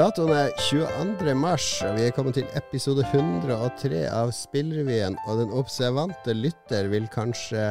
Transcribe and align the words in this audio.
Datoen 0.00 0.30
er 0.32 0.54
22. 0.56 1.32
mars, 1.36 1.64
og 1.84 1.98
vi 1.98 2.06
er 2.06 2.12
kommet 2.16 2.38
til 2.38 2.46
episode 2.56 3.02
103 3.10 3.98
av 4.08 4.30
Spillrevyen. 4.32 5.18
Og 5.28 5.42
den 5.42 5.50
observante 5.52 6.32
lytter 6.32 6.88
vil 6.88 7.04
kanskje 7.12 7.66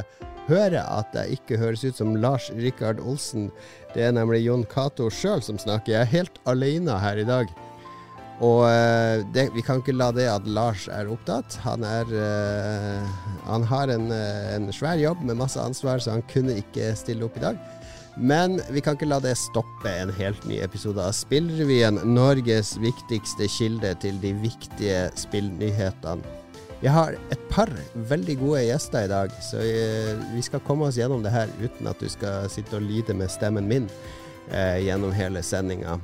høre 0.46 0.84
at 0.84 1.16
jeg 1.18 1.40
ikke 1.40 1.58
høres 1.58 1.88
ut 1.88 1.98
som 1.98 2.14
Lars 2.22 2.52
Rikard 2.54 3.02
Olsen. 3.02 3.48
Det 3.96 4.06
er 4.06 4.14
nemlig 4.14 4.44
Jon 4.44 4.68
Cato 4.70 5.10
sjøl 5.10 5.42
som 5.42 5.58
snakker. 5.58 5.96
Jeg 5.96 6.04
er 6.04 6.14
helt 6.14 6.38
alene 6.54 7.00
her 7.02 7.18
i 7.18 7.26
dag. 7.26 7.50
Og 8.46 8.62
eh, 8.68 9.26
det, 9.34 9.50
vi 9.58 9.66
kan 9.66 9.82
ikke 9.82 9.98
la 9.98 10.12
det 10.14 10.30
at 10.30 10.46
Lars 10.46 10.86
er 10.86 11.10
opptatt. 11.10 11.58
Han, 11.66 11.82
er, 11.82 12.14
uh, 12.14 13.26
han 13.50 13.66
har 13.74 13.90
en, 13.96 14.06
eh, 14.14 14.54
en 14.54 14.70
svær 14.76 15.02
jobb 15.02 15.26
med 15.26 15.42
masse 15.42 15.58
ansvar, 15.58 15.98
så 15.98 16.14
han 16.20 16.28
kunne 16.30 16.62
ikke 16.62 16.94
stille 17.00 17.26
opp 17.26 17.42
i 17.42 17.48
dag. 17.50 17.58
Men 18.18 18.58
vi 18.74 18.82
kan 18.82 18.98
ikke 18.98 19.10
la 19.10 19.20
det 19.24 19.36
stoppe 19.40 19.92
en 19.92 20.12
helt 20.18 20.46
ny 20.50 20.60
episode 20.64 21.04
av 21.04 21.14
Spillrevyen, 21.16 22.02
Norges 22.16 22.74
viktigste 22.82 23.48
kilde 23.52 23.94
til 24.02 24.20
de 24.24 24.34
viktige 24.42 25.08
spillnyhetene. 25.20 26.38
Jeg 26.80 26.94
har 26.96 27.18
et 27.28 27.42
par 27.52 27.68
veldig 28.08 28.38
gode 28.40 28.62
gjester 28.64 29.04
i 29.04 29.12
dag, 29.12 29.34
så 29.44 29.60
eh, 29.60 30.14
vi 30.32 30.44
skal 30.46 30.64
komme 30.64 30.88
oss 30.88 30.96
gjennom 30.96 31.26
det 31.26 31.34
her 31.34 31.52
uten 31.60 31.90
at 31.92 32.00
du 32.00 32.08
skal 32.08 32.48
sitte 32.52 32.78
og 32.78 32.86
lide 32.88 33.16
med 33.20 33.28
stemmen 33.34 33.68
min 33.68 33.90
eh, 34.48 34.80
gjennom 34.86 35.12
hele 35.12 35.44
sendinga. 35.44 35.98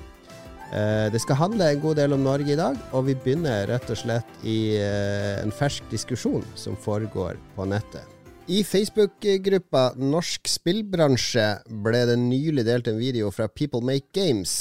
Eh, 0.75 1.07
det 1.13 1.21
skal 1.23 1.39
handle 1.39 1.69
en 1.71 1.79
god 1.79 1.95
del 2.01 2.15
om 2.17 2.25
Norge 2.25 2.51
i 2.51 2.59
dag, 2.59 2.75
og 2.91 3.07
vi 3.07 3.15
begynner 3.15 3.69
rett 3.71 3.87
og 3.93 4.01
slett 4.01 4.43
i 4.43 4.75
eh, 4.81 5.39
en 5.39 5.55
fersk 5.55 5.87
diskusjon 5.93 6.43
som 6.59 6.75
foregår 6.75 7.39
på 7.55 7.69
nettet. 7.71 8.14
I 8.45 8.59
Facebook-gruppa 8.61 9.95
Norsk 9.97 10.45
spillbransje 10.45 11.45
ble 11.81 12.03
det 12.05 12.17
nylig 12.21 12.61
delt 12.67 12.85
en 12.91 12.99
video 13.01 13.31
fra 13.33 13.47
People 13.49 13.81
Make 13.81 14.11
Games. 14.13 14.51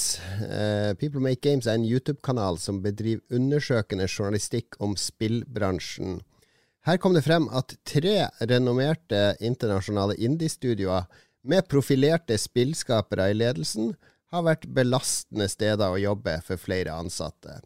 Uh, 0.41 0.97
People 0.97 1.21
Make 1.21 1.43
Games 1.45 1.69
er 1.69 1.77
en 1.77 1.85
YouTube-kanal 1.85 2.57
som 2.63 2.79
bedriver 2.81 3.21
undersøkende 3.37 4.07
journalistikk 4.09 4.79
om 4.81 4.97
spillbransjen. 4.97 6.23
Her 6.89 6.97
kom 6.97 7.13
det 7.13 7.27
frem 7.27 7.51
at 7.53 7.77
tre 7.85 8.31
renommerte 8.49 9.35
internasjonale 9.45 10.17
indie-studioer 10.17 11.05
med 11.45 11.69
profilerte 11.69 12.41
spillskapere 12.41 13.29
i 13.35 13.37
ledelsen 13.37 13.93
har 14.33 14.49
vært 14.49 14.65
belastende 14.65 15.51
steder 15.53 15.93
å 15.93 16.01
jobbe 16.01 16.39
for 16.47 16.57
flere 16.57 16.97
ansatte. 16.97 17.61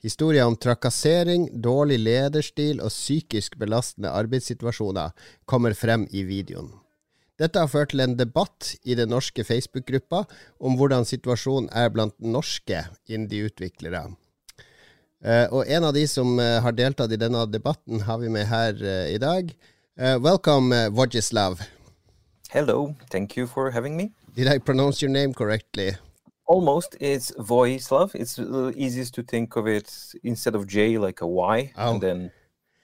Historier 0.00 0.46
om 0.48 0.56
trakassering, 0.56 1.42
dårlig 1.60 1.98
lederstil 2.00 2.78
og 2.80 2.88
psykisk 2.88 3.58
belastende 3.60 4.08
arbeidssituasjoner 4.16 5.12
kommer 5.44 5.76
frem 5.76 6.06
i 6.08 6.22
videoen. 6.24 6.70
Dette 7.40 7.60
har 7.60 7.68
ført 7.72 7.92
til 7.92 8.00
en 8.04 8.16
debatt 8.16 8.74
i 8.84 8.96
den 8.96 9.12
norske 9.12 9.44
Facebook-gruppa 9.44 10.22
om 10.60 10.80
hvordan 10.80 11.04
situasjonen 11.08 11.68
er 11.76 11.92
blant 11.92 12.16
norske 12.20 12.82
indie-utviklere. 13.12 14.06
Uh, 15.20 15.46
og 15.52 15.68
en 15.68 15.84
av 15.84 15.92
de 15.92 16.06
som 16.08 16.32
uh, 16.40 16.60
har 16.64 16.76
deltatt 16.76 17.12
i 17.12 17.20
denne 17.20 17.44
debatten, 17.52 18.00
har 18.08 18.20
vi 18.24 18.32
med 18.32 18.48
her 18.48 18.76
uh, 18.80 19.04
i 19.08 19.20
dag. 19.20 19.52
welcome, 20.00 20.72
Vojislav. 20.96 21.60
Hello, 22.48 22.94
thank 23.10 23.36
you 23.36 23.46
for 23.46 23.70
having 23.70 23.96
me. 23.96 24.12
Did 24.34 24.48
I 24.48 24.58
pronounce 24.58 25.02
your 25.02 25.12
name 25.12 25.34
correctly? 25.34 25.92
Almost 26.50 26.96
it's 27.00 27.30
Vojislav. 27.38 28.14
It's 28.14 28.38
easiest 28.76 29.14
to 29.14 29.22
think 29.22 29.56
of 29.56 29.66
it 29.66 29.88
instead 30.22 30.54
of 30.54 30.66
J 30.66 30.98
like 30.98 31.20
a 31.20 31.26
Y, 31.26 31.72
oh. 31.76 31.92
and 31.92 32.00
then 32.02 32.32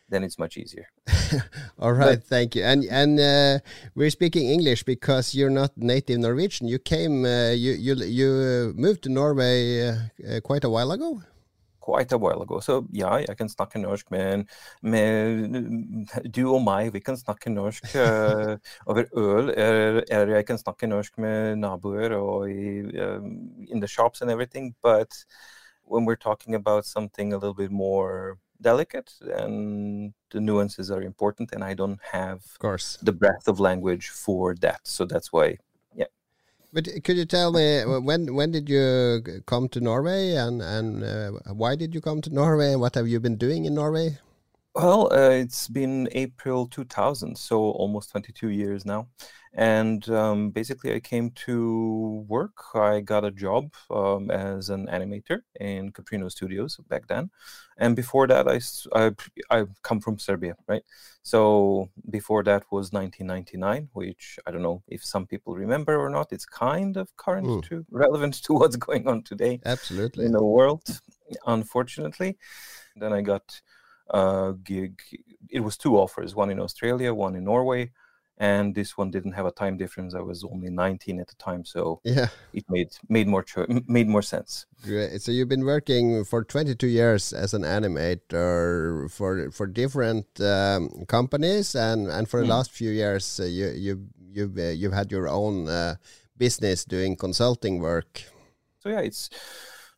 then 0.09 0.23
it's 0.23 0.39
much 0.39 0.57
easier. 0.57 0.87
All 1.79 1.93
right, 1.93 2.21
but, 2.21 2.25
thank 2.25 2.55
you. 2.55 2.63
And 2.63 2.85
and 2.85 3.19
uh, 3.19 3.59
we're 3.95 4.11
speaking 4.11 4.49
English 4.49 4.85
because 4.85 5.35
you're 5.35 5.57
not 5.63 5.73
native 5.77 6.19
Norwegian. 6.21 6.69
You 6.69 6.79
came, 6.79 7.25
uh, 7.25 7.51
you 7.51 7.73
you 7.73 7.95
you 8.19 8.29
moved 8.77 9.03
to 9.03 9.11
Norway 9.11 9.89
uh, 9.89 9.95
uh 10.29 10.41
quite 10.41 10.65
a 10.65 10.71
while 10.71 10.93
ago 10.93 11.23
quite 11.87 12.13
a 12.13 12.19
while 12.19 12.43
ago. 12.43 12.61
Så 12.61 12.85
ja, 12.95 13.15
jeg 13.17 13.37
kan 13.39 13.49
snakke 13.49 13.79
norsk 13.79 14.11
med, 14.11 14.45
med 14.83 16.31
du 16.37 16.43
og 16.55 16.63
meg. 16.65 16.93
Vi 16.93 17.01
kan 17.01 17.17
snakke 17.17 17.51
norsk 17.51 17.85
uh, 17.95 18.57
over 18.91 19.05
øl. 19.17 19.53
Eller 19.57 20.35
jeg 20.35 20.47
kan 20.47 20.59
snakke 20.59 20.91
norsk 20.91 21.19
med 21.19 21.57
naboer 21.57 22.17
og 22.19 22.51
i, 22.51 22.83
um, 23.01 23.31
in 23.69 23.81
the 23.81 23.89
shops 23.89 24.23
and 24.23 24.31
everything. 24.31 24.75
But 24.83 25.15
when 25.87 26.05
we're 26.05 26.23
talking 26.29 26.55
about 26.55 26.85
something 26.85 27.33
a 27.33 27.37
little 27.37 27.55
bit 27.55 27.71
more 27.71 28.39
delicate 28.61 29.13
and 29.37 30.15
the 30.31 30.41
nuances 30.41 30.91
are 30.91 31.03
important 31.03 31.53
and 31.53 31.63
i 31.63 31.75
don't 31.75 32.01
have 32.01 32.39
of 32.39 32.59
course 32.59 32.99
the 33.03 33.13
breadth 33.13 33.49
of 33.49 33.61
language 33.61 34.09
for 34.09 34.55
that 34.55 34.81
so 34.83 35.05
that's 35.05 35.31
why 35.31 35.57
but 36.77 36.87
could 37.05 37.17
you 37.17 37.25
tell 37.25 37.53
me 37.53 37.85
when 37.87 38.35
when 38.35 38.51
did 38.51 38.69
you 38.69 39.23
come 39.47 39.67
to 39.71 39.81
Norway 39.81 40.37
and 40.37 40.61
and 40.61 41.03
uh, 41.03 41.31
why 41.55 41.75
did 41.75 41.95
you 41.95 42.03
come 42.03 42.21
to 42.21 42.29
Norway 42.29 42.73
and 42.73 42.83
what 42.83 42.95
have 42.97 43.09
you 43.09 43.19
been 43.19 43.37
doing 43.37 43.65
in 43.65 43.75
Norway? 43.75 44.19
Well, 44.77 45.11
uh, 45.11 45.31
it's 45.31 45.69
been 45.69 46.07
April 46.13 46.67
2000, 46.67 47.39
so 47.39 47.57
almost 47.57 48.11
22 48.11 48.51
years 48.51 48.85
now. 48.85 49.09
And 49.55 50.07
um, 50.11 50.51
basically, 50.51 50.93
I 50.93 51.01
came 51.01 51.31
to 51.47 52.27
work. 52.29 52.59
I 52.75 53.01
got 53.01 53.25
a 53.25 53.31
job 53.31 53.73
um, 53.91 54.31
as 54.31 54.69
an 54.69 54.87
animator 54.89 55.41
in 55.59 55.93
Caprino 55.93 56.31
Studios 56.31 56.79
back 56.91 57.09
then. 57.09 57.31
And 57.79 57.97
before 57.97 58.27
that, 58.27 58.47
I, 58.49 58.61
I, 58.95 59.13
I 59.49 59.65
come 59.81 59.99
from 59.99 60.19
Serbia, 60.19 60.57
right? 60.69 60.83
So 61.23 61.89
before 62.11 62.43
that 62.43 62.65
was 62.71 62.93
1999, 62.93 63.89
which 63.95 64.39
I 64.47 64.51
don't 64.51 64.63
know 64.63 64.83
if 64.89 65.03
some 65.03 65.27
people 65.27 65.55
remember 65.55 65.97
or 65.97 66.11
not. 66.11 66.35
It's 66.35 66.45
kind 66.45 66.99
of 66.99 67.17
current 67.17 67.47
mm. 67.47 67.63
to 67.71 67.87
relevant 67.91 68.35
to 68.45 68.53
what's 68.53 68.77
going 68.77 69.09
on 69.09 69.23
today. 69.23 69.59
Absolutely. 69.65 70.27
In 70.27 70.33
the 70.33 70.45
world, 70.45 71.01
unfortunately. 71.47 72.37
Then 72.95 73.15
I 73.15 73.23
got 73.23 73.61
gig. 74.65 75.01
It 75.49 75.61
was 75.61 75.77
two 75.77 75.97
offers, 75.97 76.35
one 76.35 76.51
in 76.51 76.61
Australia, 76.61 77.15
one 77.15 77.37
in 77.37 77.45
Norway, 77.45 77.93
and 78.39 78.75
this 78.75 78.99
one 78.99 79.11
didn't 79.11 79.33
have 79.33 79.47
a 79.47 79.51
time 79.51 79.77
difference. 79.77 80.15
I 80.15 80.21
was 80.21 80.45
only 80.45 80.69
19 80.69 81.21
at 81.21 81.29
the 81.29 81.35
time, 81.37 81.65
so 81.65 82.01
yeah, 82.05 82.29
it 82.53 82.65
made 82.69 82.91
made 83.09 83.27
more 83.27 83.43
cho- 83.43 83.67
made 83.87 84.09
more 84.09 84.23
sense. 84.23 84.67
Great. 84.83 85.21
So 85.23 85.33
you've 85.33 85.49
been 85.49 85.65
working 85.65 86.25
for 86.25 86.45
22 86.45 86.87
years 86.87 87.33
as 87.33 87.55
an 87.55 87.63
animator 87.63 89.11
for 89.11 89.51
for 89.51 89.67
different 89.67 90.27
um, 90.41 91.07
companies, 91.07 91.75
and 91.75 92.09
and 92.09 92.29
for 92.29 92.41
the 92.41 92.47
mm. 92.47 92.57
last 92.57 92.71
few 92.71 92.91
years, 92.91 93.41
uh, 93.41 93.45
you 93.45 93.69
you 93.71 94.07
you've 94.33 94.59
uh, 94.59 94.69
you've 94.69 94.93
had 94.93 95.11
your 95.11 95.29
own 95.29 95.69
uh, 95.69 95.97
business 96.37 96.85
doing 96.85 97.17
consulting 97.17 97.81
work. 97.81 98.23
So 98.81 98.91
yeah, 98.91 99.01
it's 99.01 99.31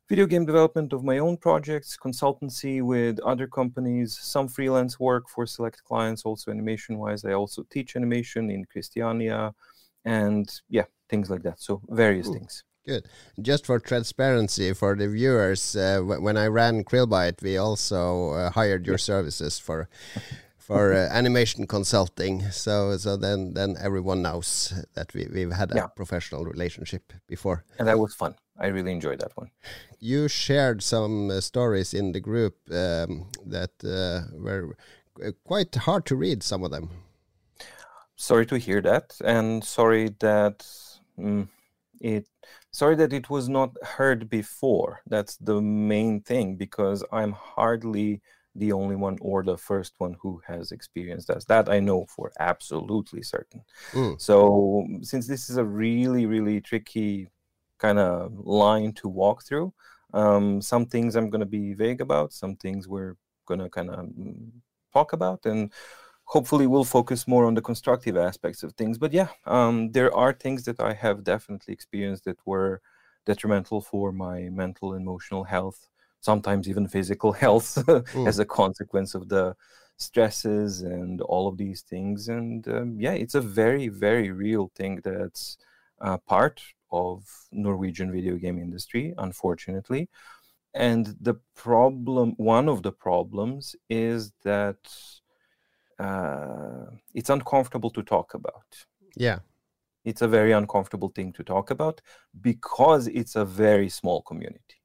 video 0.08 0.26
game 0.26 0.46
development 0.46 0.92
of 0.92 1.04
my 1.04 1.18
own 1.18 1.36
projects, 1.36 1.96
consultancy 1.96 2.82
with 2.82 3.20
other 3.20 3.46
companies, 3.46 4.18
some 4.20 4.48
freelance 4.48 4.98
work 4.98 5.28
for 5.28 5.46
select 5.46 5.82
clients, 5.84 6.24
also 6.24 6.50
animation 6.50 6.98
wise. 6.98 7.24
I 7.24 7.32
also 7.32 7.64
teach 7.70 7.94
animation 7.94 8.50
in 8.50 8.64
Kristiania 8.64 9.52
and 10.04 10.48
yeah, 10.68 10.84
things 11.10 11.28
like 11.28 11.42
that. 11.42 11.60
So 11.60 11.82
various 11.88 12.28
Ooh, 12.28 12.34
things. 12.34 12.64
Good. 12.86 13.06
Just 13.42 13.66
for 13.66 13.78
transparency 13.78 14.72
for 14.72 14.96
the 14.96 15.08
viewers, 15.08 15.76
uh, 15.76 16.00
when 16.00 16.38
I 16.38 16.46
ran 16.46 16.84
Krillbite, 16.84 17.42
we 17.42 17.58
also 17.58 18.30
uh, 18.30 18.50
hired 18.50 18.86
your 18.86 18.96
services 18.96 19.58
for 19.58 19.90
for 20.68 20.92
uh, 20.92 21.08
animation 21.10 21.66
consulting. 21.66 22.42
So 22.50 22.98
so 22.98 23.16
then 23.16 23.54
then 23.54 23.76
everyone 23.80 24.20
knows 24.22 24.74
that 24.94 25.14
we 25.14 25.26
we've 25.34 25.56
had 25.56 25.72
a 25.72 25.76
yeah. 25.76 25.86
professional 25.96 26.44
relationship 26.44 27.12
before. 27.26 27.64
And 27.78 27.88
that 27.88 27.98
was 27.98 28.14
fun. 28.14 28.34
I 28.60 28.66
really 28.66 28.92
enjoyed 28.92 29.20
that 29.20 29.32
one. 29.36 29.50
You 29.98 30.28
shared 30.28 30.82
some 30.82 31.30
uh, 31.30 31.40
stories 31.40 31.94
in 31.94 32.12
the 32.12 32.20
group 32.20 32.56
um, 32.70 33.30
that 33.46 33.72
uh, 33.82 34.36
were 34.36 34.76
uh, 35.24 35.32
quite 35.44 35.74
hard 35.74 36.04
to 36.06 36.16
read. 36.16 36.42
Some 36.42 36.64
of 36.64 36.70
them. 36.70 36.90
Sorry 38.16 38.46
to 38.46 38.58
hear 38.58 38.82
that, 38.82 39.16
and 39.24 39.64
sorry 39.64 40.10
that 40.20 40.66
mm, 41.18 41.48
it. 42.00 42.28
Sorry 42.70 42.96
that 42.96 43.12
it 43.12 43.30
was 43.30 43.48
not 43.48 43.70
heard 43.96 44.28
before. 44.28 45.00
That's 45.06 45.38
the 45.38 45.62
main 45.62 46.20
thing 46.20 46.56
because 46.56 47.02
I'm 47.10 47.32
hardly 47.32 48.20
the 48.54 48.72
only 48.72 48.96
one 48.96 49.18
or 49.20 49.42
the 49.42 49.56
first 49.56 49.94
one 49.98 50.16
who 50.20 50.40
has 50.46 50.72
experienced 50.72 51.30
us. 51.30 51.44
That 51.44 51.68
I 51.68 51.80
know 51.80 52.06
for 52.06 52.32
absolutely 52.40 53.22
certain. 53.22 53.62
Mm. 53.92 54.20
So 54.20 54.86
since 55.02 55.26
this 55.26 55.50
is 55.50 55.56
a 55.56 55.64
really, 55.64 56.26
really 56.26 56.60
tricky 56.60 57.30
kind 57.78 57.98
of 57.98 58.32
line 58.44 58.92
to 58.94 59.08
walk 59.08 59.44
through, 59.44 59.72
um, 60.12 60.60
some 60.60 60.86
things 60.86 61.14
I'm 61.14 61.30
going 61.30 61.40
to 61.40 61.46
be 61.46 61.74
vague 61.74 62.00
about, 62.00 62.32
some 62.32 62.56
things 62.56 62.88
we're 62.88 63.16
going 63.46 63.60
to 63.60 63.68
kind 63.68 63.90
of 63.90 64.06
mm, 64.06 64.50
talk 64.92 65.12
about, 65.12 65.46
and 65.46 65.72
hopefully 66.24 66.66
we'll 66.66 66.84
focus 66.84 67.28
more 67.28 67.46
on 67.46 67.54
the 67.54 67.62
constructive 67.62 68.16
aspects 68.16 68.62
of 68.62 68.72
things. 68.74 68.98
But 68.98 69.12
yeah, 69.12 69.28
um, 69.46 69.92
there 69.92 70.14
are 70.14 70.32
things 70.32 70.64
that 70.64 70.80
I 70.80 70.92
have 70.94 71.24
definitely 71.24 71.74
experienced 71.74 72.24
that 72.24 72.38
were 72.46 72.80
detrimental 73.26 73.80
for 73.80 74.10
my 74.12 74.48
mental, 74.48 74.94
and 74.94 75.02
emotional 75.02 75.44
health 75.44 75.88
sometimes 76.20 76.68
even 76.68 76.88
physical 76.88 77.32
health 77.32 77.76
mm. 77.86 78.26
as 78.28 78.38
a 78.38 78.44
consequence 78.44 79.14
of 79.14 79.28
the 79.28 79.54
stresses 79.96 80.82
and 80.82 81.20
all 81.22 81.48
of 81.48 81.56
these 81.56 81.82
things. 81.82 82.28
And 82.28 82.66
um, 82.68 82.96
yeah, 82.98 83.12
it's 83.12 83.34
a 83.34 83.40
very, 83.40 83.88
very 83.88 84.30
real 84.30 84.70
thing 84.74 85.00
that's 85.04 85.58
uh, 86.00 86.18
part 86.18 86.62
of 86.90 87.24
Norwegian 87.52 88.10
video 88.12 88.36
game 88.36 88.58
industry, 88.58 89.14
unfortunately. 89.18 90.08
and 90.74 91.16
the 91.20 91.34
problem, 91.54 92.34
one 92.36 92.68
of 92.68 92.82
the 92.82 92.92
problems, 92.92 93.74
is 93.88 94.32
that 94.44 94.78
uh, 95.98 96.86
it's 97.14 97.30
uncomfortable 97.30 97.90
to 97.90 98.02
talk 98.02 98.34
about. 98.34 98.86
Yeah. 99.16 99.40
It's 100.04 100.22
a 100.22 100.28
very 100.28 100.52
uncomfortable 100.52 101.10
thing 101.14 101.32
to 101.32 101.42
talk 101.42 101.70
about 101.70 102.00
because 102.40 103.08
it's 103.08 103.36
a 103.36 103.44
very 103.44 103.88
small 103.88 104.22
community. 104.22 104.77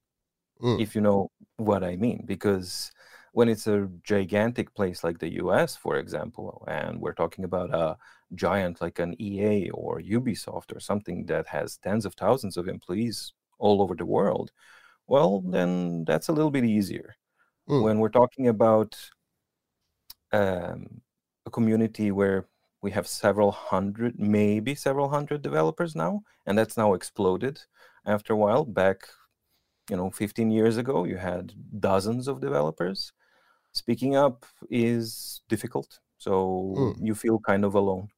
Mm. 0.61 0.81
If 0.81 0.95
you 0.95 1.01
know 1.01 1.31
what 1.57 1.83
I 1.83 1.95
mean, 1.95 2.23
because 2.25 2.91
when 3.33 3.49
it's 3.49 3.67
a 3.67 3.89
gigantic 4.03 4.73
place 4.75 5.03
like 5.03 5.19
the 5.19 5.33
US, 5.43 5.75
for 5.75 5.97
example, 5.97 6.63
and 6.67 6.99
we're 6.99 7.13
talking 7.13 7.45
about 7.45 7.73
a 7.73 7.97
giant 8.35 8.81
like 8.81 8.99
an 8.99 9.19
EA 9.19 9.69
or 9.71 9.99
Ubisoft 10.01 10.75
or 10.75 10.79
something 10.79 11.25
that 11.25 11.47
has 11.47 11.77
tens 11.77 12.05
of 12.05 12.13
thousands 12.13 12.57
of 12.57 12.67
employees 12.67 13.33
all 13.57 13.81
over 13.81 13.95
the 13.95 14.05
world, 14.05 14.51
well, 15.07 15.41
then 15.41 16.05
that's 16.05 16.27
a 16.27 16.31
little 16.31 16.51
bit 16.51 16.65
easier. 16.65 17.15
Mm. 17.69 17.83
When 17.83 17.99
we're 17.99 18.09
talking 18.09 18.47
about 18.47 18.97
um, 20.31 21.01
a 21.45 21.49
community 21.49 22.11
where 22.11 22.47
we 22.81 22.91
have 22.91 23.07
several 23.07 23.51
hundred, 23.51 24.19
maybe 24.19 24.75
several 24.75 25.09
hundred 25.09 25.41
developers 25.41 25.95
now, 25.95 26.21
and 26.45 26.57
that's 26.57 26.77
now 26.77 26.93
exploded 26.93 27.61
after 28.05 28.33
a 28.33 28.37
while. 28.37 28.65
Back, 28.65 29.07
you 29.89 29.97
know, 29.97 30.11
15 30.11 30.51
years 30.51 30.77
ago, 30.77 31.03
you 31.05 31.17
had 31.17 31.53
dozens 31.79 32.27
of 32.27 32.39
developers. 32.41 33.11
Speaking 33.73 34.15
up 34.15 34.45
is 34.69 35.41
difficult, 35.49 35.99
so 36.17 36.73
Mm. 36.77 36.95
you 37.07 37.15
feel 37.15 37.39
kind 37.39 37.65
of 37.65 37.75
alone. 37.75 38.09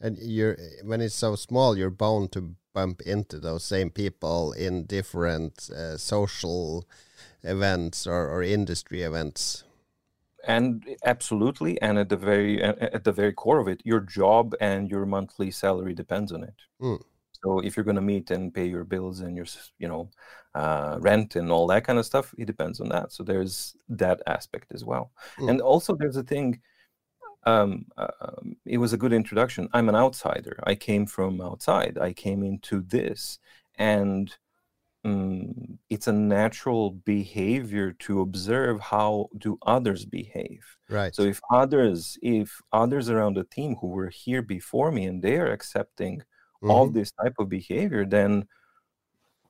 And 0.00 0.16
you're 0.18 0.56
when 0.84 1.00
it's 1.00 1.14
so 1.16 1.36
small, 1.36 1.76
you're 1.76 1.90
bound 1.90 2.32
to 2.32 2.54
bump 2.74 3.00
into 3.02 3.40
those 3.40 3.64
same 3.64 3.90
people 3.90 4.52
in 4.52 4.86
different 4.86 5.68
uh, 5.70 5.96
social 5.96 6.84
events 7.42 8.06
or, 8.06 8.28
or 8.28 8.42
industry 8.42 9.02
events. 9.02 9.64
and 10.46 10.84
absolutely 11.04 11.80
and 11.82 11.98
at 11.98 12.08
the 12.08 12.16
very 12.16 12.62
at 12.62 13.02
the 13.04 13.12
very 13.12 13.32
core 13.32 13.58
of 13.60 13.68
it 13.68 13.80
your 13.84 14.00
job 14.00 14.54
and 14.60 14.88
your 14.90 15.04
monthly 15.06 15.50
salary 15.50 15.94
depends 15.94 16.32
on 16.32 16.44
it 16.44 16.54
Mm. 16.80 17.02
so 17.42 17.58
if 17.60 17.76
you're 17.76 17.84
going 17.90 17.96
to 18.02 18.12
meet 18.14 18.30
and 18.30 18.54
pay 18.54 18.66
your 18.66 18.84
bills 18.84 19.20
and 19.20 19.36
your 19.36 19.46
you 19.78 19.88
know 19.88 20.08
uh, 20.62 20.96
rent 21.08 21.30
and 21.40 21.48
all 21.54 21.66
that 21.68 21.84
kind 21.86 21.98
of 22.00 22.06
stuff 22.12 22.26
it 22.42 22.46
depends 22.52 22.78
on 22.82 22.88
that. 22.94 23.06
So 23.14 23.20
there's 23.30 23.54
that 24.02 24.18
aspect 24.36 24.68
as 24.76 24.82
well. 24.90 25.04
Mm. 25.38 25.48
and 25.50 25.58
also 25.72 25.90
there's 26.00 26.16
a 26.24 26.28
thing 26.34 26.48
um, 27.52 27.72
um, 27.96 28.44
it 28.74 28.78
was 28.84 28.92
a 28.92 29.00
good 29.02 29.12
introduction. 29.20 29.68
I'm 29.76 29.88
an 29.88 29.94
outsider. 30.04 30.56
I 30.72 30.74
came 30.88 31.06
from 31.06 31.40
outside. 31.40 31.94
I 32.08 32.12
came 32.12 32.40
into 32.52 32.76
this. 32.96 33.38
And 33.94 34.26
mm, 35.06 35.78
it's 35.88 36.08
a 36.08 36.12
natural 36.40 36.90
behavior 37.14 37.88
to 38.06 38.20
observe 38.26 38.76
how 38.80 39.28
do 39.44 39.52
others 39.76 40.04
behave. 40.04 40.62
Right. 40.90 41.14
so 41.16 41.22
if 41.22 41.40
others, 41.60 42.18
if 42.22 42.48
others 42.82 43.06
around 43.08 43.34
the 43.36 43.44
team 43.44 43.76
who 43.80 43.88
were 43.98 44.10
here 44.24 44.42
before 44.56 44.90
me 44.96 45.02
and 45.10 45.22
they 45.22 45.36
are 45.42 45.52
accepting 45.58 46.22
all 46.70 46.88
Mhm. 46.88 46.94
this 46.94 47.10
type 47.22 47.36
of 47.38 47.48
behavior, 47.48 48.04
then 48.04 48.32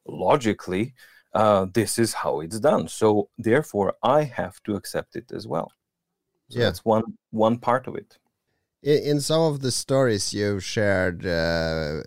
logically, 0.09 0.95
uh, 1.35 1.67
this 1.75 1.99
is 1.99 2.15
how 2.15 2.41
it's 2.41 2.61
done. 2.61 2.89
So 2.89 3.31
therefore, 3.39 3.97
I 4.03 4.25
have 4.25 4.63
to 4.65 4.77
accept 4.77 5.17
it 5.17 5.33
as 5.33 5.47
well. 5.47 5.73
So 6.51 6.61
Yeah. 6.61 6.63
that's 6.63 6.85
one 6.85 7.05
one 7.31 7.59
part 7.59 7.87
of 7.89 7.97
it. 7.97 8.19
in, 8.83 9.21
some 9.21 9.43
of 9.43 9.61
the 9.61 9.71
stories 9.71 10.33
you've 10.33 10.65
shared 10.65 11.27
uh, 11.27 12.03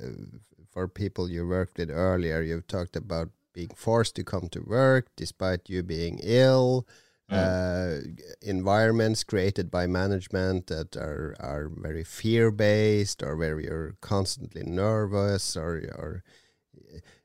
for 0.72 0.88
people 0.88 1.30
you 1.30 1.48
worked 1.48 1.78
with 1.78 1.90
earlier, 1.90 2.42
you've 2.42 2.68
talked 2.68 2.96
about 2.96 3.30
being 3.54 3.72
forced 3.76 4.16
to 4.16 4.24
come 4.24 4.48
to 4.50 4.62
work 4.62 5.08
despite 5.16 5.70
you 5.70 5.84
being 5.84 6.20
ill. 6.24 6.88
Uh, 7.30 7.98
environments 8.42 9.24
created 9.24 9.72
by 9.72 9.88
management 9.88 10.68
that 10.68 10.98
are, 10.98 11.34
are 11.40 11.70
very 11.74 12.04
fear 12.04 12.52
based 12.52 13.24
or 13.24 13.38
where 13.38 13.58
you're 13.60 13.96
constantly 14.02 14.64
nervous 14.64 15.56
or 15.56 15.78
or 15.98 16.24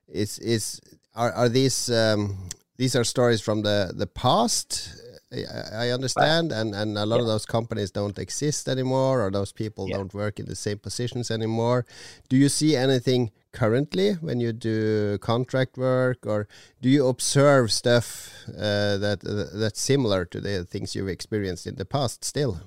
is 0.09 0.39
is 0.39 0.81
are, 1.15 1.33
are 1.33 1.49
these 1.49 1.91
um, 1.91 2.49
these 2.77 2.95
are 2.97 3.05
stories 3.05 3.41
from 3.41 3.63
the 3.63 3.93
the 3.97 4.07
past 4.07 4.91
I, 5.33 5.87
I 5.87 5.91
understand 5.91 6.53
and 6.53 6.75
and 6.75 6.97
a 6.97 7.05
lot 7.07 7.21
of 7.21 7.27
those 7.27 7.47
companies 7.47 7.91
don't 7.91 8.19
exist 8.19 8.69
anymore 8.69 9.21
or 9.27 9.31
those 9.31 9.53
people 9.53 9.89
Yeah. 9.89 9.97
don't 9.99 10.15
work 10.15 10.39
in 10.39 10.47
the 10.47 10.55
same 10.55 10.79
positions 10.79 11.31
anymore. 11.31 11.85
Do 12.29 12.37
you 12.37 12.49
see 12.49 12.77
anything 12.77 13.31
currently 13.53 14.13
when 14.21 14.39
you 14.41 14.53
do 14.53 15.19
contract 15.19 15.77
work 15.79 16.27
or 16.27 16.47
do 16.83 16.89
you 16.89 17.09
observe 17.09 17.73
stuff 17.73 18.31
uh, 18.49 18.99
that 18.99 19.19
uh, 19.27 19.59
that's 19.59 19.81
similar 19.81 20.25
to 20.27 20.41
the 20.41 20.65
things 20.65 20.95
you've 20.95 21.09
experienced 21.09 21.67
in 21.67 21.77
the 21.77 21.85
past 21.87 22.25
still 22.25 22.61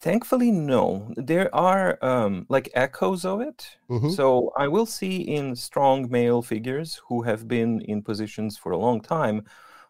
Thankfully, 0.00 0.50
no. 0.50 1.12
There 1.16 1.54
are 1.54 1.98
um, 2.02 2.46
like 2.48 2.70
echoes 2.74 3.24
of 3.24 3.40
it. 3.40 3.76
Mhm. 3.90 4.10
So 4.16 4.52
I 4.56 4.66
will 4.66 4.86
see 4.86 5.16
in 5.20 5.54
strong 5.56 6.10
male 6.10 6.40
figures 6.42 7.00
who 7.08 7.22
have 7.22 7.46
been 7.46 7.82
in 7.82 8.02
positions 8.02 8.56
for 8.56 8.72
a 8.72 8.78
long 8.78 9.00
time. 9.02 9.44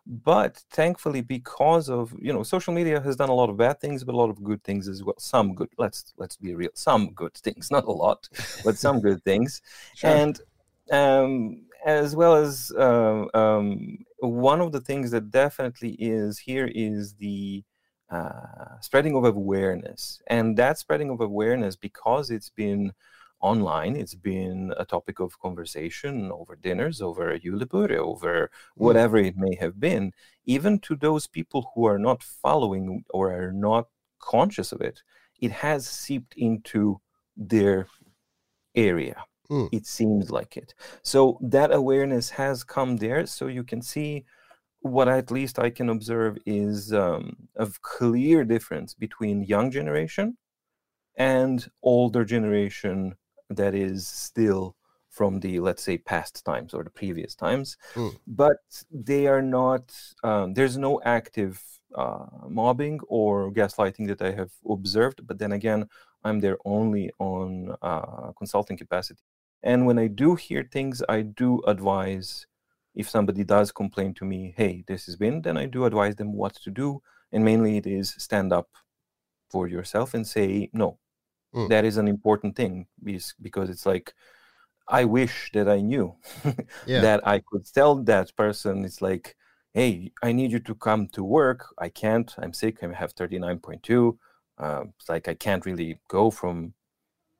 But 0.07 0.57
thankfully, 0.71 1.21
because 1.21 1.89
of 1.89 2.13
you 2.21 2.33
know, 2.33 2.43
social 2.43 2.75
media 2.75 3.01
has 3.01 3.15
done 3.17 3.29
a 3.29 3.35
lot 3.35 3.51
of 3.51 3.57
bad 3.57 3.81
things, 3.81 4.03
but 4.03 4.15
a 4.15 4.19
lot 4.19 4.31
of 4.31 4.43
good 4.43 4.65
things 4.65 4.89
as 4.89 5.05
well. 5.05 5.15
Some 5.19 5.55
good. 5.55 5.69
Let's 5.79 6.13
let's 6.17 6.37
be 6.37 6.55
real. 6.55 6.71
Some 6.75 7.13
good 7.13 7.35
things, 7.35 7.71
not 7.77 7.85
a 7.85 7.93
lot, 7.93 8.29
but 8.65 8.77
some 8.79 9.01
good 9.01 9.23
things. 9.25 9.63
Sure. 9.95 10.11
And 10.11 10.41
um, 10.91 11.63
as 11.87 12.17
well 12.17 12.35
as 12.35 12.73
uh, 12.77 13.27
um, 13.35 14.05
one 14.19 14.61
of 14.61 14.73
the 14.73 14.81
things 14.81 15.13
that 15.13 15.31
definitely 15.31 15.93
is 16.01 16.39
here 16.39 16.69
is 16.75 17.15
the 17.15 17.63
uh, 18.11 18.79
spreading 18.81 19.17
of 19.17 19.25
awareness. 19.25 20.21
And 20.27 20.57
that 20.57 20.79
spreading 20.79 21.11
of 21.11 21.21
awareness, 21.21 21.77
because 21.77 22.31
it's 22.31 22.51
been 22.51 22.93
online, 23.41 23.97
it's 23.97 24.15
been 24.15 24.75
a 24.77 24.85
topic 24.85 25.21
of 25.21 25.39
conversation 25.41 26.31
over 26.33 26.57
dinners, 26.57 27.01
over 27.01 27.39
julebord, 27.39 27.97
over 27.97 28.51
whatever 28.75 29.17
it 29.17 29.37
may 29.37 29.55
have 29.57 29.81
been, 29.81 30.13
even 30.45 30.79
to 30.81 30.97
those 30.97 31.27
people 31.27 31.71
who 31.75 31.85
are 31.87 31.99
not 31.99 32.23
following 32.23 33.05
or 33.11 33.33
are 33.33 33.53
not 33.53 33.89
conscious 34.19 34.73
of 34.73 34.81
it, 34.81 35.03
it 35.41 35.53
has 35.53 35.87
seeped 35.87 36.35
into 36.37 37.01
their 37.37 37.87
area. 38.75 39.25
Mm. 39.51 39.69
It 39.73 39.87
seems 39.87 40.31
like 40.31 40.57
it. 40.57 40.75
So 41.03 41.39
that 41.41 41.73
awareness 41.73 42.31
has 42.31 42.63
come 42.63 42.99
there. 42.99 43.27
So 43.27 43.47
you 43.47 43.65
can 43.65 43.83
see 43.83 44.25
what 44.81 45.09
at 45.09 45.31
least 45.31 45.59
I 45.59 45.71
can 45.71 45.89
observe 45.91 46.39
is 46.47 46.93
um, 46.93 47.37
a 47.57 47.69
clear 47.83 48.45
difference 48.45 48.95
between 48.95 49.43
young 49.45 49.71
generation 49.71 50.37
and 51.17 51.69
older 51.83 52.25
generation 52.25 53.15
that 53.51 53.75
is 53.75 54.07
still 54.07 54.77
from 55.11 55.41
the 55.41 55.59
let's 55.61 55.83
say 55.83 55.99
past 55.99 56.45
times 56.45 56.73
or 56.73 56.85
the 56.85 56.91
previous 56.91 57.35
times 57.35 57.77
Mm. 57.95 58.17
but 58.27 58.59
they 58.93 59.27
are 59.27 59.43
not 59.43 59.93
um, 60.23 60.55
there's 60.55 60.79
no 60.79 61.01
active 61.05 61.61
uh, 61.97 62.27
mobbing 62.49 63.01
or 63.09 63.51
gaslighting 63.53 64.07
that 64.07 64.23
i 64.23 64.31
have 64.31 64.53
observed 64.69 65.27
but 65.27 65.39
then 65.41 65.51
again 65.53 65.89
i'm 66.23 66.39
there 66.39 66.59
only 66.65 67.11
on 67.19 67.75
uh, 67.83 68.31
consulting 68.39 68.77
capacity 68.77 69.25
and 69.65 69.85
when 69.87 69.99
i 69.99 70.07
do 70.07 70.37
hear 70.37 70.63
things 70.63 71.03
i 71.09 71.21
do 71.23 71.61
advise 71.67 72.47
if 72.95 73.09
somebody 73.09 73.45
does 73.45 73.71
complain 73.73 74.13
to 74.15 74.25
me 74.25 74.55
hey 74.57 74.85
this 74.89 75.07
has 75.07 75.17
been 75.17 75.41
then 75.43 75.57
i 75.57 75.65
do 75.67 75.85
advise 75.85 76.17
them 76.17 76.33
what 76.33 76.55
to 76.55 76.71
do 76.71 77.01
and 77.33 77.45
mainly 77.45 77.77
it 77.77 77.87
is 77.87 78.15
stand 78.19 78.53
up 78.53 78.69
for 79.51 79.69
yourself 79.69 80.15
and 80.15 80.27
say 80.27 80.69
no. 80.73 80.99
Mm. 81.55 81.69
that 81.69 81.85
is 81.85 81.97
an 81.97 82.07
important 82.09 82.55
thing 82.57 82.87
because, 83.03 83.35
because 83.43 83.69
it's 83.71 83.85
like 83.87 84.15
i 84.89 85.05
wish 85.05 85.51
that 85.53 85.69
i 85.69 85.81
knew 85.81 86.15
Yeah. 86.87 87.01
that 87.01 87.27
i 87.27 87.41
could 87.49 87.65
tell 87.75 87.97
that 88.05 88.35
person. 88.37 88.85
It's 88.85 89.01
like 89.03 89.37
hey 89.75 90.13
i 90.23 90.33
need 90.33 90.51
you 90.53 90.61
to 90.61 90.75
come 90.75 91.09
to 91.17 91.23
work. 91.25 91.61
I 91.79 91.89
can't. 91.89 92.33
I'm 92.39 92.53
sick. 92.53 92.83
I 92.83 92.93
have 92.93 93.15
39.2 93.15 94.17
uh, 94.59 94.85
it's 94.99 95.09
like 95.09 95.27
i 95.29 95.35
can't 95.35 95.65
really 95.67 95.99
go 96.09 96.31
from 96.31 96.75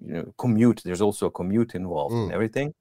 you 0.01 0.13
know 0.15 0.35
commute. 0.39 0.81
There's 0.85 1.03
also 1.03 1.27
a 1.27 1.31
commute 1.41 1.75
involved 1.75 2.15
Mm. 2.15 2.23
and 2.25 2.33
everything. 2.33 2.75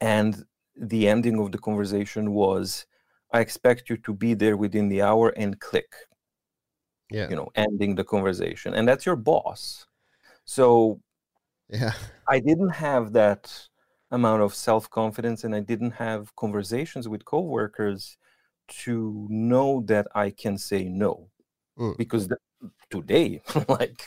And 0.00 0.44
the 0.76 1.08
ending 1.08 1.38
of 1.38 1.52
the 1.52 1.58
conversation 1.58 2.32
was 2.32 2.86
i 3.32 3.40
expect 3.40 3.88
you 3.90 3.96
to 3.98 4.12
be 4.14 4.34
there 4.34 4.56
within 4.56 4.88
the 4.88 5.02
hour 5.02 5.30
and 5.36 5.60
click 5.60 5.92
yeah. 7.10 7.28
you 7.28 7.36
know 7.36 7.48
ending 7.54 7.94
the 7.94 8.04
conversation 8.04 8.74
and 8.74 8.86
that's 8.88 9.06
your 9.06 9.16
boss 9.16 9.86
so 10.44 11.00
Yeah. 11.68 11.92
i 12.28 12.40
didn't 12.40 12.70
have 12.70 13.12
that 13.12 13.68
amount 14.10 14.42
of 14.42 14.54
self-confidence 14.54 15.44
and 15.44 15.54
i 15.54 15.60
didn't 15.60 15.92
have 15.92 16.34
conversations 16.36 17.08
with 17.08 17.24
coworkers 17.24 18.16
to 18.84 19.26
know 19.30 19.82
that 19.86 20.06
i 20.14 20.30
can 20.30 20.56
say 20.58 20.84
no 20.88 21.28
Mm. 21.78 21.96
because 21.96 22.28
today 22.90 23.40
like 23.68 24.06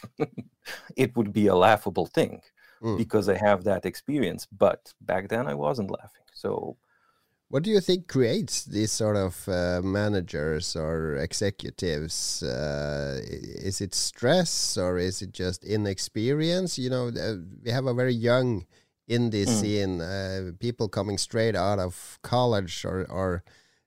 it 0.96 1.16
would 1.16 1.34
be 1.34 1.48
a 1.48 1.56
laughable 1.56 2.06
thing 2.06 2.42
Mm. 2.82 2.98
because 2.98 3.30
i 3.30 3.38
have 3.38 3.64
that 3.64 3.86
experience 3.86 4.46
but 4.52 4.94
back 5.02 5.30
then 5.30 5.48
i 5.48 5.54
wasn't 5.54 5.90
laughing 5.90 6.23
so 6.44 6.78
What 7.54 7.64
do 7.64 7.70
you 7.70 7.82
think 7.82 8.08
creates 8.08 8.66
these 8.66 8.92
sort 8.92 9.16
of 9.16 9.48
uh, 9.48 9.82
managers 9.84 10.76
or 10.76 11.18
executives? 11.18 12.42
Uh, 12.42 13.22
is 13.70 13.80
it 13.80 13.94
stress 13.94 14.76
or 14.76 14.98
is 14.98 15.22
it 15.22 15.32
just 15.32 15.64
inexperience? 15.64 16.80
You 16.80 16.90
know, 16.90 17.06
uh, 17.10 17.36
we 17.64 17.70
have 17.72 17.86
a 17.86 17.94
very 17.94 18.16
young 18.16 18.66
indie 19.08 19.46
mm. 19.46 19.50
scene, 19.50 20.02
uh, 20.02 20.52
people 20.60 20.88
coming 20.90 21.20
straight 21.20 21.56
out 21.56 21.78
of 21.78 22.18
college 22.24 22.86
or, 22.86 23.06
or 23.06 23.44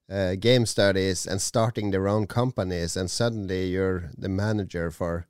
uh, 0.09 0.37
game 0.39 0.65
studies 0.67 1.27
and 1.27 1.41
starting 1.41 1.91
their 1.91 2.07
own 2.07 2.27
companies, 2.27 2.97
and 2.97 3.11
suddenly 3.11 3.67
you're 3.67 4.11
the 4.17 4.29
manager 4.29 4.93
for, 4.93 5.27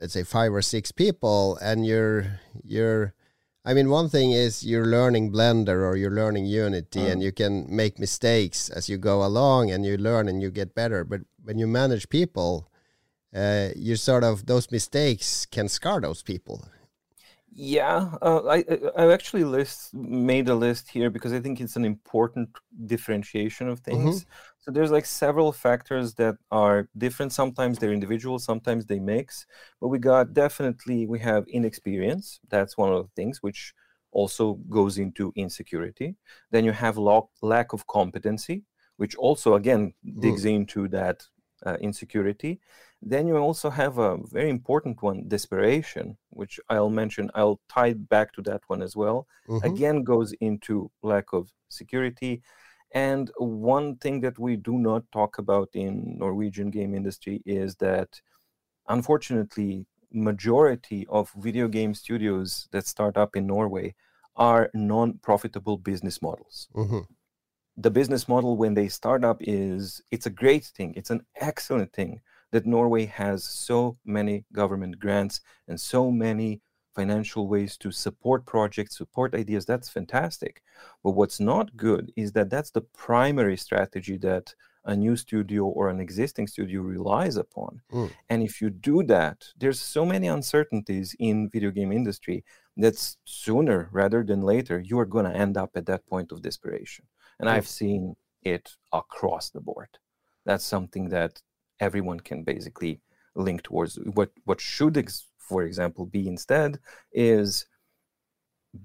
let's 0.00 0.14
say, 0.14 0.24
five 0.24 0.54
or 0.54 0.62
six 0.62 0.92
people, 0.92 1.58
and 1.60 1.84
you're 1.84 2.40
you're 2.64 3.12
I 3.68 3.74
mean, 3.74 3.90
one 3.90 4.08
thing 4.08 4.32
is 4.32 4.64
you're 4.64 4.86
learning 4.86 5.30
Blender 5.30 5.86
or 5.86 5.94
you're 5.94 6.18
learning 6.22 6.46
Unity, 6.46 7.00
mm. 7.00 7.10
and 7.12 7.22
you 7.22 7.32
can 7.32 7.66
make 7.68 7.98
mistakes 7.98 8.70
as 8.70 8.88
you 8.88 8.96
go 8.96 9.22
along, 9.22 9.70
and 9.70 9.84
you 9.84 9.98
learn 9.98 10.26
and 10.26 10.40
you 10.40 10.50
get 10.50 10.74
better. 10.74 11.04
But 11.04 11.20
when 11.44 11.58
you 11.58 11.66
manage 11.66 12.08
people, 12.08 12.70
uh, 13.34 13.68
you 13.76 13.96
sort 13.96 14.24
of 14.24 14.46
those 14.46 14.70
mistakes 14.70 15.44
can 15.44 15.68
scar 15.68 16.00
those 16.00 16.22
people. 16.22 16.64
Yeah, 17.52 18.12
uh, 18.22 18.40
I 18.46 18.64
I 18.96 19.12
actually 19.12 19.44
list 19.44 19.92
made 19.92 20.48
a 20.48 20.54
list 20.54 20.88
here 20.88 21.10
because 21.10 21.34
I 21.34 21.40
think 21.40 21.60
it's 21.60 21.76
an 21.76 21.84
important 21.84 22.48
differentiation 22.86 23.68
of 23.68 23.80
things. 23.80 24.20
Mm-hmm. 24.20 24.57
So 24.68 24.72
there's 24.72 24.90
like 24.90 25.06
several 25.06 25.50
factors 25.50 26.12
that 26.16 26.36
are 26.50 26.90
different. 26.98 27.32
Sometimes 27.32 27.78
they're 27.78 27.90
individual, 27.90 28.38
sometimes 28.38 28.84
they 28.84 28.98
mix. 28.98 29.46
But 29.80 29.88
we 29.88 29.98
got 29.98 30.34
definitely 30.34 31.06
we 31.06 31.20
have 31.20 31.48
inexperience. 31.48 32.38
That's 32.50 32.76
one 32.76 32.92
of 32.92 33.02
the 33.02 33.10
things 33.16 33.42
which 33.42 33.72
also 34.12 34.58
goes 34.68 34.98
into 34.98 35.32
insecurity. 35.36 36.16
Then 36.50 36.66
you 36.66 36.72
have 36.72 36.98
lo- 36.98 37.30
lack 37.40 37.72
of 37.72 37.86
competency, 37.86 38.64
which 38.98 39.14
also 39.16 39.54
again 39.54 39.94
digs 40.20 40.44
mm. 40.44 40.56
into 40.56 40.86
that 40.88 41.22
uh, 41.64 41.78
insecurity. 41.80 42.60
Then 43.00 43.26
you 43.26 43.38
also 43.38 43.70
have 43.70 43.96
a 43.96 44.18
very 44.24 44.50
important 44.50 45.02
one, 45.02 45.28
desperation, 45.28 46.18
which 46.28 46.60
I'll 46.68 46.90
mention. 46.90 47.30
I'll 47.34 47.60
tie 47.70 47.94
back 47.94 48.34
to 48.34 48.42
that 48.42 48.60
one 48.66 48.82
as 48.82 48.94
well. 48.94 49.28
Mm-hmm. 49.48 49.66
Again, 49.66 50.02
goes 50.02 50.34
into 50.42 50.90
lack 51.02 51.32
of 51.32 51.50
security. 51.70 52.42
And 52.92 53.30
one 53.36 53.96
thing 53.96 54.20
that 54.20 54.38
we 54.38 54.56
do 54.56 54.78
not 54.78 55.04
talk 55.12 55.38
about 55.38 55.68
in 55.74 56.16
Norwegian 56.18 56.70
game 56.70 56.94
industry 56.94 57.42
is 57.44 57.76
that, 57.76 58.20
unfortunately, 58.88 59.86
majority 60.10 61.06
of 61.10 61.30
video 61.36 61.68
game 61.68 61.94
studios 61.94 62.66
that 62.72 62.86
start 62.86 63.16
up 63.16 63.36
in 63.36 63.46
Norway 63.46 63.94
are 64.36 64.70
non-profitable 64.72 65.76
business 65.78 66.22
models. 66.22 66.68
Mm-hmm 66.74 67.00
the 67.78 67.90
business 67.90 68.26
model 68.26 68.56
when 68.56 68.74
they 68.74 68.88
start 68.88 69.24
up 69.24 69.38
is 69.40 70.02
it's 70.10 70.26
a 70.26 70.30
great 70.30 70.64
thing 70.64 70.92
it's 70.96 71.10
an 71.10 71.24
excellent 71.40 71.92
thing 71.92 72.20
that 72.50 72.66
norway 72.66 73.06
has 73.06 73.44
so 73.44 73.96
many 74.04 74.44
government 74.52 74.98
grants 74.98 75.40
and 75.68 75.80
so 75.80 76.10
many 76.10 76.60
financial 76.98 77.44
ways 77.54 77.72
to 77.82 77.90
support 77.90 78.40
projects 78.54 78.98
support 79.02 79.34
ideas 79.42 79.64
that's 79.66 79.96
fantastic 79.98 80.54
but 81.02 81.16
what's 81.18 81.40
not 81.52 81.76
good 81.76 82.04
is 82.22 82.32
that 82.32 82.50
that's 82.50 82.72
the 82.72 82.86
primary 83.06 83.58
strategy 83.66 84.16
that 84.28 84.46
a 84.92 84.94
new 85.04 85.16
studio 85.16 85.64
or 85.78 85.84
an 85.90 86.00
existing 86.06 86.46
studio 86.54 86.80
relies 86.80 87.36
upon 87.44 87.72
mm. 87.92 88.10
and 88.30 88.42
if 88.48 88.54
you 88.60 88.68
do 88.70 88.96
that 89.02 89.36
there's 89.60 89.80
so 89.96 90.02
many 90.12 90.28
uncertainties 90.38 91.08
in 91.28 91.50
video 91.54 91.70
game 91.78 91.92
industry 92.00 92.38
that 92.76 92.96
sooner 93.24 93.80
rather 93.92 94.20
than 94.30 94.40
later 94.54 94.76
you 94.88 94.96
are 94.98 95.12
going 95.14 95.28
to 95.30 95.38
end 95.44 95.56
up 95.62 95.70
at 95.74 95.86
that 95.86 96.06
point 96.06 96.32
of 96.32 96.42
desperation 96.48 97.04
and 97.38 97.48
I've 97.48 97.68
seen 97.68 98.16
it 98.42 98.76
across 98.92 99.50
the 99.50 99.60
board. 99.60 99.98
That's 100.44 100.64
something 100.64 101.08
that 101.10 101.42
everyone 101.80 102.20
can 102.20 102.42
basically 102.42 103.00
link 103.34 103.62
towards. 103.62 103.96
What 103.96 104.30
what 104.44 104.60
should, 104.60 104.96
ex- 104.96 105.26
for 105.48 105.62
example, 105.62 106.06
be 106.06 106.28
instead 106.28 106.78
is 107.12 107.66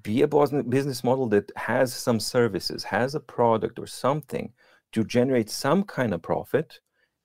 be 0.01 0.22
a 0.22 0.27
business 0.27 1.03
model 1.03 1.27
that 1.27 1.51
has 1.55 1.93
some 1.93 2.20
services, 2.20 2.84
has 2.84 3.15
a 3.15 3.20
product 3.20 3.77
or 3.79 3.88
something 3.88 4.53
to 4.93 5.03
generate 5.03 5.50
some 5.50 5.84
kind 5.84 6.13
of 6.13 6.22
profit, 6.22 6.79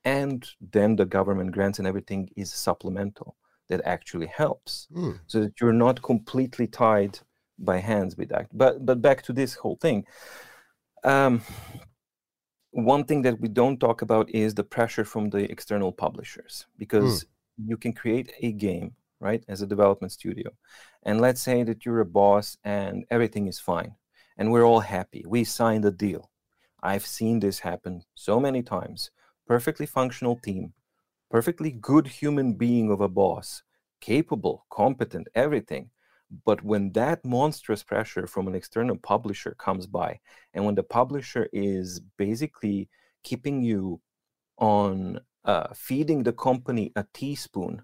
and 0.05 0.49
then 0.73 0.97
the 0.97 1.07
government 1.07 1.53
grants 1.53 1.79
and 1.79 1.87
everything 1.87 2.29
is 2.37 2.53
supplemental 2.53 3.37
that 3.69 3.81
actually 3.85 4.27
helps, 4.27 4.89
mm. 4.93 5.19
so 5.27 5.41
that 5.41 5.61
you're 5.61 5.73
not 5.73 6.03
completely 6.03 6.67
tied 6.67 7.19
by 7.59 7.79
hands 7.79 8.17
with 8.17 8.29
that. 8.31 8.47
But 8.53 8.85
but 8.85 9.01
back 9.03 9.23
to 9.23 9.33
this 9.33 9.55
whole 9.55 9.77
thing 9.77 10.05
um, 11.05 11.43
one 12.71 13.05
thing 13.05 13.23
that 13.23 13.41
we 13.41 13.49
don't 13.49 13.79
talk 13.79 14.03
about 14.03 14.31
is 14.31 14.55
the 14.55 14.65
pressure 14.65 15.05
from 15.05 15.31
the 15.31 15.51
external 15.51 15.93
publishers 15.93 16.67
because 16.77 17.25
mm. 17.25 17.29
you 17.67 17.77
can 17.77 17.93
create 17.93 18.33
a 18.41 18.53
game 18.53 18.95
right 19.21 19.45
as 19.49 19.63
a 19.63 19.67
development 19.67 20.13
studio. 20.13 20.51
And 21.03 21.21
let's 21.21 21.43
say 21.43 21.63
that 21.65 21.85
you're 21.85 22.01
a 22.01 22.07
boss 22.07 22.57
and 22.65 23.05
everything 23.11 23.49
is 23.49 23.61
fine 23.61 23.95
and 24.37 24.53
we're 24.53 24.65
all 24.65 24.81
happy 24.81 25.25
we 25.27 25.45
signed 25.45 25.85
a 25.85 25.91
deal. 25.91 26.31
I've 26.83 27.07
seen 27.07 27.41
this 27.41 27.59
happen 27.59 28.03
so 28.15 28.39
many 28.39 28.63
times. 28.63 29.11
Perfectly 29.47 29.87
functional 29.87 30.37
team 30.37 30.75
perfectly 31.31 31.71
good 31.71 32.07
human 32.07 32.55
being 32.55 32.91
of 32.91 33.01
a 33.01 33.09
boss 33.09 33.63
capable 34.01 34.65
competent 34.71 35.29
everything. 35.35 35.91
But 36.45 36.63
when 36.63 36.93
that 36.93 37.25
monstrous 37.25 37.83
pressure 37.83 38.27
from 38.27 38.49
an 38.49 38.55
external 38.55 38.97
publisher 38.97 39.55
comes 39.59 39.87
by, 39.87 40.21
and 40.53 40.65
when 40.65 40.75
the 40.75 40.83
publisher 40.83 41.49
is 41.53 42.01
basically 42.19 42.89
keeping 43.25 43.63
you 43.63 44.01
on 44.59 45.21
uh, 45.45 45.69
feeding 45.75 46.23
the 46.23 46.33
company 46.33 46.93
a 46.97 47.07
teaspoon 47.15 47.83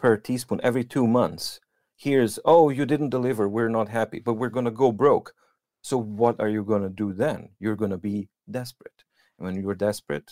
per 0.00 0.16
teaspoon 0.16 0.60
every 0.62 0.82
two 0.82 1.06
months, 1.06 1.60
here's, 1.94 2.38
oh, 2.44 2.70
you 2.70 2.86
didn't 2.86 3.10
deliver, 3.10 3.48
we're 3.48 3.68
not 3.68 3.88
happy, 3.88 4.18
but 4.18 4.34
we're 4.34 4.48
going 4.48 4.64
to 4.64 4.70
go 4.70 4.90
broke. 4.90 5.34
So, 5.82 5.98
what 5.98 6.40
are 6.40 6.48
you 6.48 6.64
going 6.64 6.82
to 6.82 6.88
do 6.88 7.12
then? 7.12 7.50
You're 7.58 7.76
going 7.76 7.90
to 7.90 7.98
be 7.98 8.28
desperate. 8.50 9.04
And 9.38 9.46
when 9.46 9.62
you're 9.62 9.74
desperate, 9.74 10.30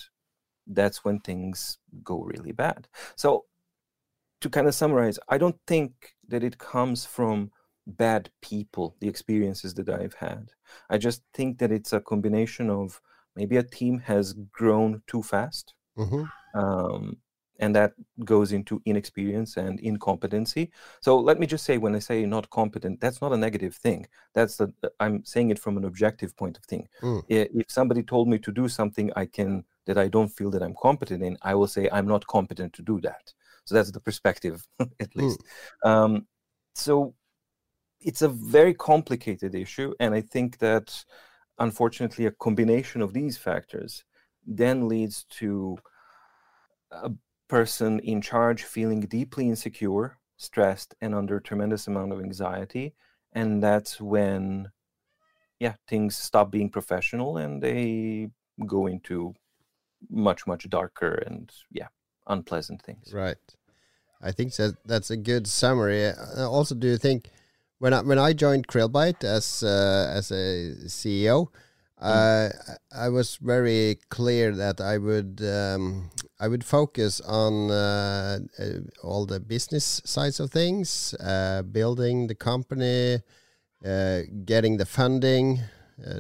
that's 0.67 1.05
when 1.05 1.21
things 1.21 1.79
go 2.03 2.23
really 2.23 2.53
bad. 2.53 2.89
So, 3.17 3.45
to 4.41 4.49
kind 4.49 4.67
of 4.67 4.75
summarize, 4.75 5.19
I 5.29 5.39
don't 5.39 5.59
think 5.67 6.15
that 6.29 6.43
it 6.43 6.59
comes 6.59 7.05
from 7.05 7.51
bad 7.87 8.31
people, 8.41 8.97
the 9.01 9.09
experiences 9.09 9.75
that 9.75 9.89
I've 9.89 10.15
had. 10.15 10.53
I 10.91 10.99
just 10.99 11.23
think 11.35 11.59
that 11.59 11.73
it's 11.73 11.93
a 11.93 12.01
combination 12.01 12.71
of 12.71 13.01
maybe 13.35 13.57
a 13.57 13.63
team 13.63 13.99
has 14.01 14.35
grown 14.53 15.03
too 15.07 15.23
fast. 15.23 15.75
Mm-hmm. 15.97 16.25
Um, 16.59 17.17
and 17.59 17.75
that 17.75 17.93
goes 18.25 18.53
into 18.53 18.81
inexperience 18.85 19.57
and 19.57 19.81
incompetency. 19.81 20.71
So 21.01 21.19
let 21.19 21.39
me 21.39 21.47
just 21.47 21.65
say, 21.65 21.79
when 21.79 21.95
I 21.95 21.99
say 21.99 22.25
not 22.27 22.51
competent, 22.51 23.01
that's 23.01 23.21
not 23.21 23.33
a 23.33 23.37
negative 23.37 23.75
thing. 23.75 24.07
That's 24.35 24.57
the 24.57 24.73
I'm 25.01 25.25
saying 25.25 25.51
it 25.51 25.59
from 25.59 25.77
an 25.77 25.85
objective 25.85 26.37
point 26.37 26.57
of 26.57 26.65
thing. 26.65 26.89
Mm. 27.03 27.25
If 27.29 27.71
somebody 27.71 28.03
told 28.03 28.29
me 28.29 28.39
to 28.39 28.53
do 28.53 28.69
something, 28.69 29.11
I 29.17 29.27
can 29.27 29.65
that 29.87 29.99
I 29.99 30.09
don't 30.09 30.29
feel 30.29 30.51
that 30.51 30.63
I'm 30.63 30.75
competent 30.81 31.23
in, 31.23 31.39
I 31.43 31.55
will 31.55 31.67
say 31.67 31.89
I'm 31.91 32.07
not 32.07 32.27
competent 32.27 32.75
to 32.75 32.83
do 32.83 33.01
that. 33.01 33.33
So 33.65 33.75
that's 33.75 33.91
the 33.91 34.01
perspective, 34.01 34.67
at 35.01 35.17
least. 35.17 35.43
Mm. 35.85 35.91
Um, 35.91 36.27
so 36.75 37.15
it's 38.01 38.23
a 38.23 38.29
very 38.29 38.75
complicated 38.75 39.55
issue, 39.55 39.95
and 39.99 40.15
I 40.15 40.21
think 40.21 40.59
that 40.59 41.05
unfortunately, 41.59 42.27
a 42.27 42.31
combination 42.31 43.03
of 43.03 43.13
these 43.13 43.37
factors 43.37 44.05
then 44.47 44.89
leads 44.89 45.25
to 45.25 45.77
a 46.91 47.11
person 47.49 48.01
in 48.01 48.21
charge 48.21 48.63
feeling 48.63 49.01
deeply 49.01 49.49
insecure, 49.49 50.19
stressed, 50.37 50.95
and 51.01 51.15
under 51.15 51.41
tremendous 51.41 51.87
amount 51.87 52.13
of 52.13 52.21
anxiety, 52.21 52.95
and 53.33 53.63
that's 53.63 54.01
when, 54.01 54.71
yeah, 55.59 55.75
things 55.89 56.17
stop 56.17 56.51
being 56.51 56.71
professional 56.71 57.39
and 57.39 57.63
they 57.63 58.29
go 58.67 58.87
into 58.87 59.35
much 60.11 60.47
much 60.47 60.69
darker 60.71 61.15
and 61.27 61.53
yeah 61.73 61.89
unpleasant 62.29 62.83
things. 62.83 63.13
Right. 63.13 63.37
I 64.21 64.33
think 64.33 64.55
that 64.57 64.77
that's 64.85 65.11
a 65.11 65.17
good 65.17 65.47
summary. 65.47 66.07
Uh, 66.07 66.49
also, 66.49 66.75
do 66.75 66.89
you 66.89 66.99
think 66.99 67.31
when 67.79 67.95
I 67.95 68.03
when 68.03 68.19
I 68.19 68.33
joined 68.33 68.67
Krillbite 68.67 69.25
as 69.25 69.63
uh, 69.63 70.13
as 70.13 70.31
a 70.31 70.75
CEO, 70.87 71.49
uh. 72.01 72.49
I 72.93 73.09
was 73.09 73.37
very 73.37 73.99
clear 74.09 74.55
that 74.55 74.81
I 74.81 74.99
would 74.99 75.41
um, 75.43 76.11
I 76.41 76.49
would 76.49 76.65
focus 76.65 77.21
on 77.21 77.71
uh, 77.71 78.39
uh 78.59 78.65
all 79.03 79.27
the 79.27 79.41
business 79.41 80.01
sides 80.05 80.41
of 80.41 80.51
things, 80.51 81.15
uh, 81.15 81.63
building 81.63 82.27
the 82.27 82.35
company, 82.35 83.21
getting 84.45 84.79
the 84.79 84.87
funding, 84.87 85.61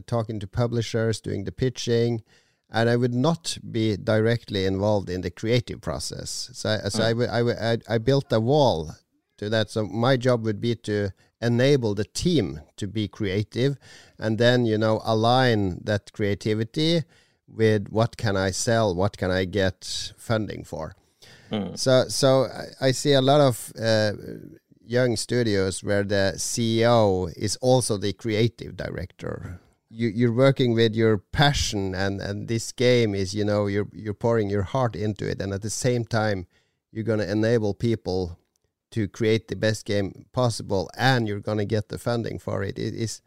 talking 0.06 0.40
to 0.40 0.46
publishers, 0.46 1.20
doing 1.20 1.44
the 1.44 1.52
pitching 1.52 2.22
and 2.70 2.88
I 2.88 2.96
would 2.96 3.14
not 3.14 3.58
be 3.70 3.96
directly 3.96 4.66
involved 4.66 5.08
in 5.08 5.22
the 5.22 5.30
creative 5.30 5.80
process. 5.80 6.50
So, 6.52 6.78
so. 6.88 7.02
I, 7.02 7.40
I, 7.40 7.72
I, 7.72 7.78
I 7.88 7.98
built 7.98 8.32
a 8.32 8.40
wall 8.40 8.94
to 9.38 9.48
that. 9.48 9.70
So 9.70 9.86
my 9.86 10.16
job 10.16 10.44
would 10.44 10.60
be 10.60 10.74
to 10.74 11.10
enable 11.40 11.94
the 11.94 12.04
team 12.04 12.60
to 12.76 12.86
be 12.86 13.08
creative 13.08 13.76
and 14.18 14.38
then 14.38 14.66
you 14.66 14.76
know 14.76 15.00
align 15.04 15.80
that 15.84 16.12
creativity 16.12 17.02
with 17.46 17.88
what 17.88 18.16
can 18.16 18.36
i 18.36 18.50
sell 18.50 18.94
what 18.94 19.16
can 19.16 19.30
i 19.30 19.44
get 19.44 20.12
funding 20.16 20.64
for 20.64 20.94
mm. 21.50 21.78
so 21.78 22.04
so 22.08 22.48
i 22.80 22.90
see 22.90 23.12
a 23.12 23.22
lot 23.22 23.40
of 23.40 23.72
uh, 23.80 24.12
young 24.84 25.16
studios 25.16 25.84
where 25.84 26.02
the 26.02 26.32
ceo 26.36 27.32
is 27.36 27.56
also 27.56 27.96
the 27.96 28.12
creative 28.12 28.76
director 28.76 29.60
you, 29.90 30.08
you're 30.08 30.32
working 30.32 30.74
with 30.74 30.94
your 30.94 31.18
passion 31.18 31.94
and 31.94 32.20
and 32.20 32.48
this 32.48 32.72
game 32.72 33.14
is 33.14 33.34
you 33.34 33.44
know 33.44 33.66
you're 33.66 33.88
you're 33.92 34.14
pouring 34.14 34.50
your 34.50 34.62
heart 34.62 34.96
into 34.96 35.28
it 35.28 35.40
and 35.40 35.52
at 35.52 35.62
the 35.62 35.70
same 35.70 36.04
time 36.04 36.46
you're 36.90 37.04
going 37.04 37.18
to 37.18 37.30
enable 37.30 37.74
people 37.74 38.38
to 38.90 39.08
create 39.08 39.48
the 39.48 39.56
best 39.56 39.84
game 39.84 40.26
possible 40.32 40.90
and 40.96 41.28
you're 41.28 41.40
going 41.40 41.58
to 41.58 41.64
get 41.64 41.88
the 41.88 41.98
funding 41.98 42.38
for 42.38 42.62
it. 42.62 42.78
It 42.78 42.94
is 42.94 43.20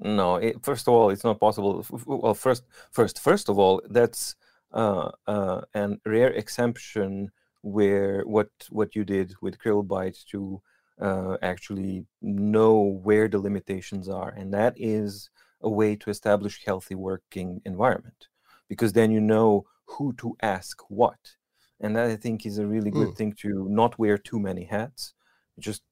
no 0.00 0.36
it, 0.36 0.62
first 0.62 0.86
of 0.86 0.94
all 0.94 1.10
it's 1.10 1.24
not 1.24 1.40
possible. 1.40 1.84
Well 2.06 2.34
first 2.34 2.64
first 2.90 3.18
first 3.18 3.48
of 3.48 3.58
all 3.58 3.82
that's 3.88 4.36
uh, 4.72 5.10
uh, 5.26 5.62
an 5.74 6.00
rare 6.04 6.32
exemption 6.32 7.30
where 7.62 8.22
what 8.22 8.50
what 8.70 8.94
you 8.94 9.04
did 9.04 9.34
with 9.40 9.58
Krillbite 9.58 10.24
to 10.26 10.60
uh, 11.00 11.36
actually 11.42 12.06
know 12.20 12.80
where 13.02 13.28
the 13.28 13.38
limitations 13.38 14.08
are 14.08 14.30
and 14.30 14.52
that 14.52 14.74
is 14.76 15.30
a 15.60 15.68
way 15.68 15.96
to 15.96 16.10
establish 16.10 16.64
healthy 16.64 16.94
working 16.94 17.60
environment 17.64 18.28
because 18.68 18.92
then 18.92 19.10
you 19.10 19.20
know 19.20 19.64
who 19.86 20.12
to 20.14 20.36
ask 20.42 20.82
what 20.88 21.36
and 21.80 21.96
that 21.96 22.10
i 22.10 22.16
think 22.16 22.46
is 22.46 22.58
a 22.58 22.66
really 22.66 22.90
good 22.90 23.08
mm. 23.08 23.16
thing 23.16 23.32
to 23.32 23.66
not 23.68 23.98
wear 23.98 24.18
too 24.18 24.38
many 24.38 24.64
hats 24.64 25.14
just 25.58 25.82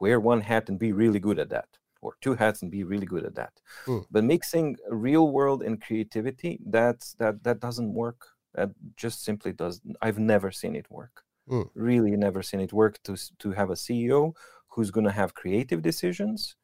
wear 0.00 0.20
one 0.20 0.40
hat 0.40 0.68
and 0.68 0.78
be 0.78 0.92
really 0.92 1.18
good 1.18 1.38
at 1.38 1.50
that 1.50 1.68
or 2.00 2.14
two 2.20 2.34
hats 2.34 2.62
and 2.62 2.70
be 2.70 2.84
really 2.84 3.06
good 3.06 3.24
at 3.24 3.34
that 3.34 3.52
mm. 3.86 4.04
but 4.10 4.24
mixing 4.24 4.76
real 4.88 5.30
world 5.30 5.62
and 5.62 5.82
creativity 5.82 6.58
that's 6.66 7.14
that 7.14 7.42
that 7.42 7.60
doesn't 7.60 7.92
work 7.92 8.26
that 8.54 8.70
just 8.96 9.24
simply 9.24 9.52
does 9.52 9.80
i've 10.00 10.18
never 10.18 10.50
seen 10.50 10.76
it 10.76 10.90
work 10.90 11.24
mm. 11.48 11.68
really 11.74 12.16
never 12.16 12.42
seen 12.42 12.60
it 12.60 12.72
work 12.72 13.02
to 13.02 13.16
to 13.38 13.52
have 13.52 13.70
a 13.70 13.74
ceo 13.74 14.32
who's 14.68 14.90
going 14.90 15.06
to 15.06 15.12
have 15.12 15.34
creative 15.34 15.82
decisions 15.82 16.54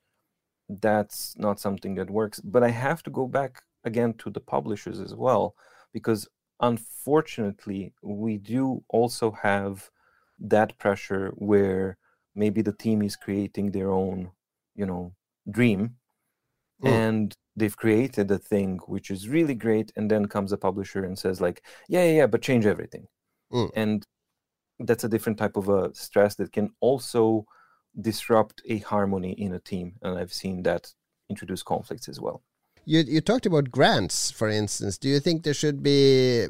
that's 0.68 1.34
not 1.36 1.60
something 1.60 1.94
that 1.94 2.10
works 2.10 2.40
but 2.40 2.62
i 2.62 2.70
have 2.70 3.02
to 3.02 3.10
go 3.10 3.26
back 3.26 3.62
again 3.84 4.14
to 4.14 4.30
the 4.30 4.40
publishers 4.40 5.00
as 5.00 5.14
well 5.14 5.54
because 5.92 6.28
unfortunately 6.60 7.92
we 8.02 8.36
do 8.38 8.82
also 8.88 9.30
have 9.30 9.90
that 10.38 10.76
pressure 10.78 11.32
where 11.36 11.96
maybe 12.34 12.62
the 12.62 12.72
team 12.72 13.02
is 13.02 13.16
creating 13.16 13.70
their 13.70 13.90
own 13.90 14.30
you 14.74 14.86
know 14.86 15.12
dream 15.50 15.96
mm. 16.82 16.88
and 16.88 17.36
they've 17.56 17.76
created 17.76 18.30
a 18.30 18.38
thing 18.38 18.78
which 18.86 19.10
is 19.10 19.28
really 19.28 19.54
great 19.54 19.92
and 19.96 20.10
then 20.10 20.26
comes 20.26 20.52
a 20.52 20.56
publisher 20.56 21.04
and 21.04 21.18
says 21.18 21.40
like 21.40 21.62
yeah 21.88 22.04
yeah, 22.04 22.12
yeah 22.18 22.26
but 22.26 22.42
change 22.42 22.66
everything 22.66 23.06
mm. 23.52 23.70
and 23.74 24.06
that's 24.80 25.04
a 25.04 25.08
different 25.08 25.38
type 25.38 25.56
of 25.56 25.68
a 25.68 25.94
stress 25.94 26.34
that 26.34 26.52
can 26.52 26.70
also 26.80 27.44
disrupt 28.00 28.60
a 28.68 28.78
harmony 28.78 29.32
in 29.32 29.54
a 29.54 29.60
team 29.60 29.94
and 30.02 30.18
i've 30.18 30.32
seen 30.32 30.62
that 30.62 30.92
introduce 31.30 31.62
conflicts 31.62 32.08
as 32.08 32.20
well 32.20 32.42
you 32.84 33.00
you 33.06 33.20
talked 33.20 33.46
about 33.46 33.70
grants 33.70 34.30
for 34.30 34.48
instance 34.48 34.98
do 34.98 35.08
you 35.08 35.20
think 35.20 35.42
there 35.42 35.54
should 35.54 35.82
be 35.82 36.46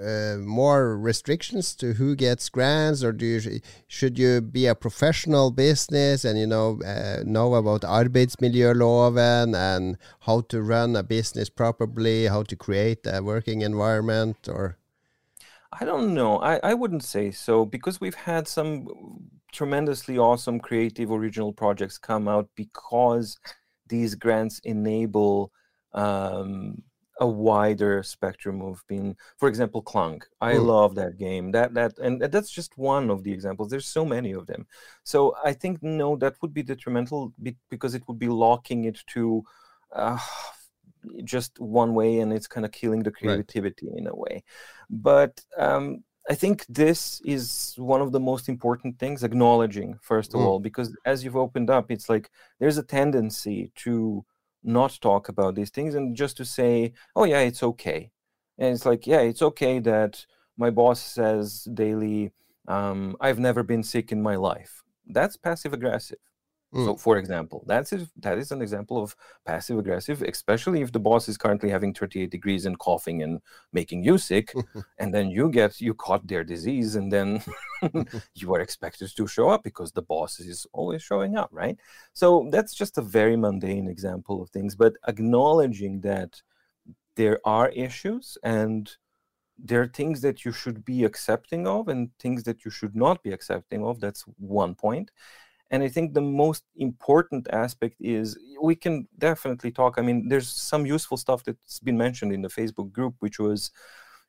uh, 0.00 0.36
more 0.38 0.96
restrictions 0.96 1.74
to 1.76 1.92
who 1.92 2.16
gets 2.16 2.48
grants, 2.48 3.04
or 3.04 3.12
do 3.12 3.26
you 3.26 3.60
should 3.86 4.18
you 4.18 4.40
be 4.40 4.66
a 4.66 4.74
professional 4.74 5.50
business 5.50 6.24
and 6.24 6.38
you 6.38 6.46
know 6.46 6.80
uh, 6.82 7.22
know 7.24 7.54
about 7.54 7.82
arbeidsmiljøloven 7.82 9.54
and 9.54 9.98
how 10.20 10.40
to 10.40 10.62
run 10.62 10.96
a 10.96 11.02
business 11.02 11.50
properly, 11.50 12.26
how 12.26 12.42
to 12.42 12.56
create 12.56 13.00
a 13.04 13.22
working 13.22 13.60
environment, 13.60 14.48
or? 14.48 14.78
I 15.72 15.84
don't 15.84 16.14
know. 16.14 16.38
I, 16.38 16.58
I 16.64 16.74
wouldn't 16.74 17.04
say 17.04 17.30
so 17.30 17.64
because 17.64 18.00
we've 18.00 18.14
had 18.26 18.48
some 18.48 18.88
tremendously 19.52 20.18
awesome 20.18 20.60
creative 20.60 21.10
original 21.12 21.52
projects 21.52 21.98
come 21.98 22.26
out 22.26 22.48
because 22.56 23.36
these 23.88 24.14
grants 24.14 24.60
enable 24.60 25.52
um, 25.92 26.82
a 27.20 27.26
wider 27.26 28.02
spectrum 28.02 28.62
of 28.62 28.82
being 28.88 29.14
for 29.36 29.48
example 29.48 29.82
Clunk. 29.82 30.26
i 30.40 30.54
mm. 30.54 30.64
love 30.64 30.94
that 30.94 31.18
game 31.18 31.52
that 31.52 31.74
that 31.74 31.98
and 31.98 32.20
that's 32.22 32.50
just 32.50 32.78
one 32.78 33.10
of 33.10 33.22
the 33.22 33.32
examples 33.32 33.68
there's 33.68 33.86
so 33.86 34.04
many 34.04 34.32
of 34.32 34.46
them 34.46 34.66
so 35.04 35.36
i 35.44 35.52
think 35.52 35.82
no 35.82 36.16
that 36.16 36.34
would 36.40 36.54
be 36.54 36.62
detrimental 36.62 37.32
because 37.68 37.94
it 37.94 38.02
would 38.08 38.18
be 38.18 38.28
locking 38.28 38.84
it 38.84 38.98
to 39.06 39.44
uh, 39.94 40.18
just 41.24 41.60
one 41.60 41.94
way 41.94 42.20
and 42.20 42.32
it's 42.32 42.46
kind 42.46 42.64
of 42.64 42.72
killing 42.72 43.02
the 43.02 43.10
creativity 43.10 43.88
right. 43.88 43.98
in 43.98 44.06
a 44.06 44.14
way 44.14 44.42
but 44.88 45.40
um, 45.58 46.02
I 46.28 46.34
think 46.34 46.64
this 46.68 47.20
is 47.24 47.74
one 47.76 48.00
of 48.00 48.12
the 48.12 48.20
most 48.20 48.48
important 48.48 48.98
things, 48.98 49.24
acknowledging, 49.24 49.98
first 50.02 50.34
of 50.34 50.40
mm. 50.40 50.44
all, 50.44 50.60
because 50.60 50.94
as 51.04 51.24
you've 51.24 51.36
opened 51.36 51.70
up, 51.70 51.90
it's 51.90 52.08
like 52.08 52.30
there's 52.58 52.78
a 52.78 52.82
tendency 52.82 53.72
to 53.76 54.24
not 54.62 54.98
talk 55.00 55.28
about 55.28 55.54
these 55.54 55.70
things 55.70 55.94
and 55.94 56.16
just 56.16 56.36
to 56.36 56.44
say, 56.44 56.92
oh, 57.16 57.24
yeah, 57.24 57.40
it's 57.40 57.62
okay. 57.62 58.10
And 58.58 58.74
it's 58.74 58.86
like, 58.86 59.06
yeah, 59.06 59.20
it's 59.20 59.42
okay 59.42 59.78
that 59.80 60.26
my 60.56 60.70
boss 60.70 61.00
says 61.00 61.66
daily, 61.72 62.32
um, 62.68 63.16
I've 63.20 63.38
never 63.38 63.62
been 63.62 63.82
sick 63.82 64.12
in 64.12 64.22
my 64.22 64.36
life. 64.36 64.82
That's 65.06 65.36
passive 65.36 65.72
aggressive. 65.72 66.18
Mm. 66.74 66.84
So, 66.84 66.96
for 66.96 67.18
example, 67.18 67.64
that's 67.66 67.92
a, 67.92 68.06
that 68.20 68.38
is 68.38 68.52
an 68.52 68.62
example 68.62 69.02
of 69.02 69.16
passive 69.44 69.78
aggressive, 69.78 70.22
especially 70.22 70.82
if 70.82 70.92
the 70.92 71.00
boss 71.00 71.28
is 71.28 71.36
currently 71.36 71.68
having 71.68 71.92
38 71.92 72.30
degrees 72.30 72.64
and 72.64 72.78
coughing 72.78 73.22
and 73.24 73.40
making 73.72 74.04
you 74.04 74.18
sick, 74.18 74.54
and 74.98 75.12
then 75.12 75.30
you 75.30 75.50
get 75.50 75.80
you 75.80 75.94
caught 75.94 76.26
their 76.28 76.44
disease, 76.44 76.94
and 76.94 77.12
then 77.12 77.42
you 78.34 78.54
are 78.54 78.60
expected 78.60 79.10
to 79.16 79.26
show 79.26 79.48
up 79.48 79.64
because 79.64 79.90
the 79.90 80.02
boss 80.02 80.38
is 80.38 80.64
always 80.72 81.02
showing 81.02 81.36
up, 81.36 81.48
right? 81.50 81.76
So 82.12 82.48
that's 82.52 82.74
just 82.74 82.98
a 82.98 83.02
very 83.02 83.36
mundane 83.36 83.88
example 83.88 84.40
of 84.40 84.50
things, 84.50 84.76
but 84.76 84.94
acknowledging 85.08 86.02
that 86.02 86.40
there 87.16 87.40
are 87.44 87.70
issues 87.70 88.38
and 88.44 88.96
there 89.58 89.82
are 89.82 89.88
things 89.88 90.20
that 90.20 90.44
you 90.44 90.52
should 90.52 90.84
be 90.84 91.04
accepting 91.04 91.66
of 91.66 91.88
and 91.88 92.10
things 92.18 92.44
that 92.44 92.64
you 92.64 92.70
should 92.70 92.94
not 92.94 93.22
be 93.22 93.32
accepting 93.32 93.84
of. 93.84 94.00
That's 94.00 94.22
one 94.38 94.74
point 94.74 95.10
and 95.70 95.82
i 95.82 95.88
think 95.88 96.12
the 96.12 96.20
most 96.20 96.64
important 96.76 97.46
aspect 97.52 97.96
is 98.00 98.38
we 98.62 98.74
can 98.74 99.06
definitely 99.18 99.70
talk 99.70 99.94
i 99.98 100.02
mean 100.02 100.28
there's 100.28 100.48
some 100.48 100.86
useful 100.86 101.16
stuff 101.16 101.44
that's 101.44 101.80
been 101.80 101.96
mentioned 101.96 102.32
in 102.32 102.42
the 102.42 102.48
facebook 102.48 102.92
group 102.92 103.14
which 103.20 103.38
was 103.38 103.70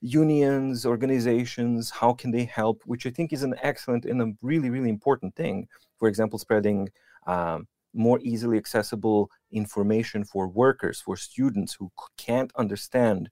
unions 0.01 0.85
organizations 0.85 1.91
how 1.91 2.11
can 2.11 2.31
they 2.31 2.43
help 2.45 2.81
which 2.85 3.05
i 3.05 3.09
think 3.09 3.31
is 3.31 3.43
an 3.43 3.55
excellent 3.61 4.05
and 4.05 4.21
a 4.21 4.33
really 4.41 4.69
really 4.69 4.89
important 4.89 5.35
thing. 5.35 5.67
For 5.99 6.07
example 6.07 6.39
spreading 6.39 6.89
um, 7.27 7.67
more 7.93 8.19
easily 8.23 8.57
accessible 8.57 9.29
information 9.51 10.23
for 10.23 10.47
workers 10.47 11.01
for 11.01 11.15
students 11.17 11.73
who 11.73 11.91
can't 12.17 12.51
understand 12.55 13.29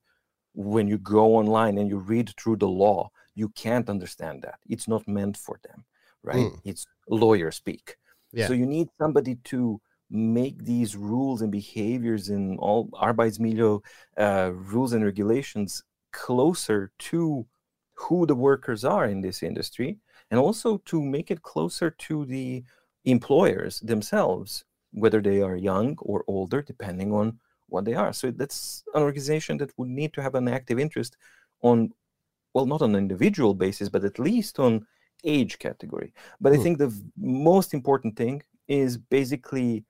when 0.53 0.87
you 0.87 0.97
go 0.97 1.35
online 1.35 1.77
and 1.77 1.89
you 1.89 1.97
read 1.97 2.33
through 2.37 2.57
the 2.57 2.67
law. 2.67 3.09
You 3.35 3.49
can't 3.49 3.89
understand 3.89 4.41
that. 4.41 4.59
It's 4.67 4.87
not 4.87 5.07
meant 5.07 5.37
for 5.37 5.59
them 5.63 5.85
right 6.23 6.37
mm. 6.37 6.61
it's 6.65 6.85
lawyer 7.07 7.51
speak 7.51 7.95
yeah. 8.31 8.47
So 8.47 8.53
you 8.53 8.65
need 8.65 8.89
somebody 8.99 9.35
to 9.45 9.81
make 10.09 10.63
these 10.63 10.95
rules 10.95 11.41
and 11.41 11.51
behaviors 11.51 12.29
and 12.29 12.57
all 12.59 12.89
Arbeidsmiljø 12.93 13.81
uh, 14.17 14.51
rules 14.53 14.93
and 14.93 15.05
regulations 15.05 15.83
closer 16.11 16.91
to 16.97 17.45
who 17.93 18.25
the 18.25 18.35
workers 18.35 18.83
are 18.83 19.05
in 19.05 19.21
this 19.21 19.43
industry 19.43 19.97
and 20.31 20.39
also 20.39 20.77
to 20.85 21.01
make 21.01 21.29
it 21.29 21.43
closer 21.43 21.91
to 21.91 22.25
the 22.25 22.63
employers 23.05 23.79
themselves 23.81 24.65
whether 24.91 25.21
they 25.21 25.41
are 25.41 25.55
young 25.55 25.95
or 26.01 26.23
older 26.27 26.61
depending 26.63 27.13
on 27.13 27.39
what 27.67 27.85
they 27.85 27.93
are 27.93 28.11
so 28.11 28.31
that's 28.31 28.83
an 28.95 29.03
organization 29.03 29.57
that 29.57 29.71
would 29.77 29.89
need 29.89 30.11
to 30.13 30.21
have 30.21 30.33
an 30.33 30.47
active 30.47 30.79
interest 30.79 31.15
on 31.61 31.91
well 32.55 32.65
not 32.65 32.81
on 32.81 32.95
an 32.95 33.01
individual 33.01 33.53
basis 33.53 33.89
but 33.89 34.03
at 34.03 34.17
least 34.17 34.57
on 34.59 34.85
age 35.23 35.59
category. 35.59 36.13
But 36.39 36.53
I 36.53 36.57
hmm. 36.57 36.63
think 36.63 36.77
the 36.77 36.93
most 37.17 37.73
important 37.73 38.15
thing 38.15 38.43
is 38.67 38.97
basically 38.97 39.85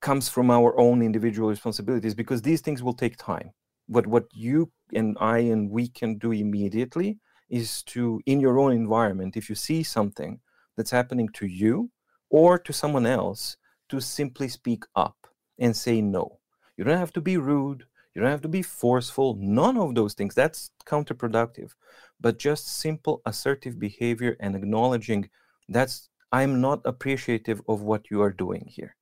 comes 0.00 0.28
from 0.28 0.50
our 0.50 0.78
own 0.78 1.02
individual 1.02 1.48
responsibilities 1.48 2.14
because 2.14 2.42
these 2.42 2.60
things 2.60 2.82
will 2.82 2.94
take 2.94 3.16
time. 3.16 3.50
But 3.88 4.06
what 4.06 4.24
you 4.32 4.70
and 4.94 5.16
I 5.20 5.38
and 5.38 5.70
we 5.70 5.88
can 5.88 6.18
do 6.18 6.32
immediately 6.32 7.18
is 7.48 7.82
to, 7.84 8.20
in 8.26 8.40
your 8.40 8.58
own 8.58 8.72
environment, 8.72 9.36
if 9.36 9.48
you 9.48 9.54
see 9.54 9.82
something 9.82 10.40
that's 10.76 10.90
happening 10.90 11.28
to 11.34 11.46
you 11.46 11.90
or 12.30 12.58
to 12.58 12.72
someone 12.72 13.06
else, 13.06 13.56
to 13.88 14.00
simply 14.00 14.48
speak 14.48 14.84
up 14.96 15.16
and 15.58 15.76
say 15.76 16.00
no. 16.00 16.38
You 16.76 16.84
don't 16.84 16.98
have 16.98 17.12
to 17.12 17.20
be 17.20 17.36
rude. 17.36 17.84
You 18.14 18.22
don't 18.22 18.30
have 18.30 18.42
to 18.42 18.48
be 18.48 18.62
forceful. 18.62 19.36
None 19.38 19.76
of 19.76 19.94
those 19.94 20.14
things. 20.14 20.34
That's 20.34 20.70
counterproductive. 20.86 21.72
But 22.20 22.38
just 22.38 22.68
simple 22.68 23.22
assertive 23.26 23.78
behavior 23.78 24.36
and 24.40 24.56
acknowledging 24.56 25.30
that's 25.68 26.08
I'm 26.32 26.60
not 26.60 26.82
appreciative 26.84 27.62
of 27.68 27.82
what 27.82 28.10
you 28.10 28.20
are 28.22 28.32
doing 28.32 28.66
here. 28.68 28.96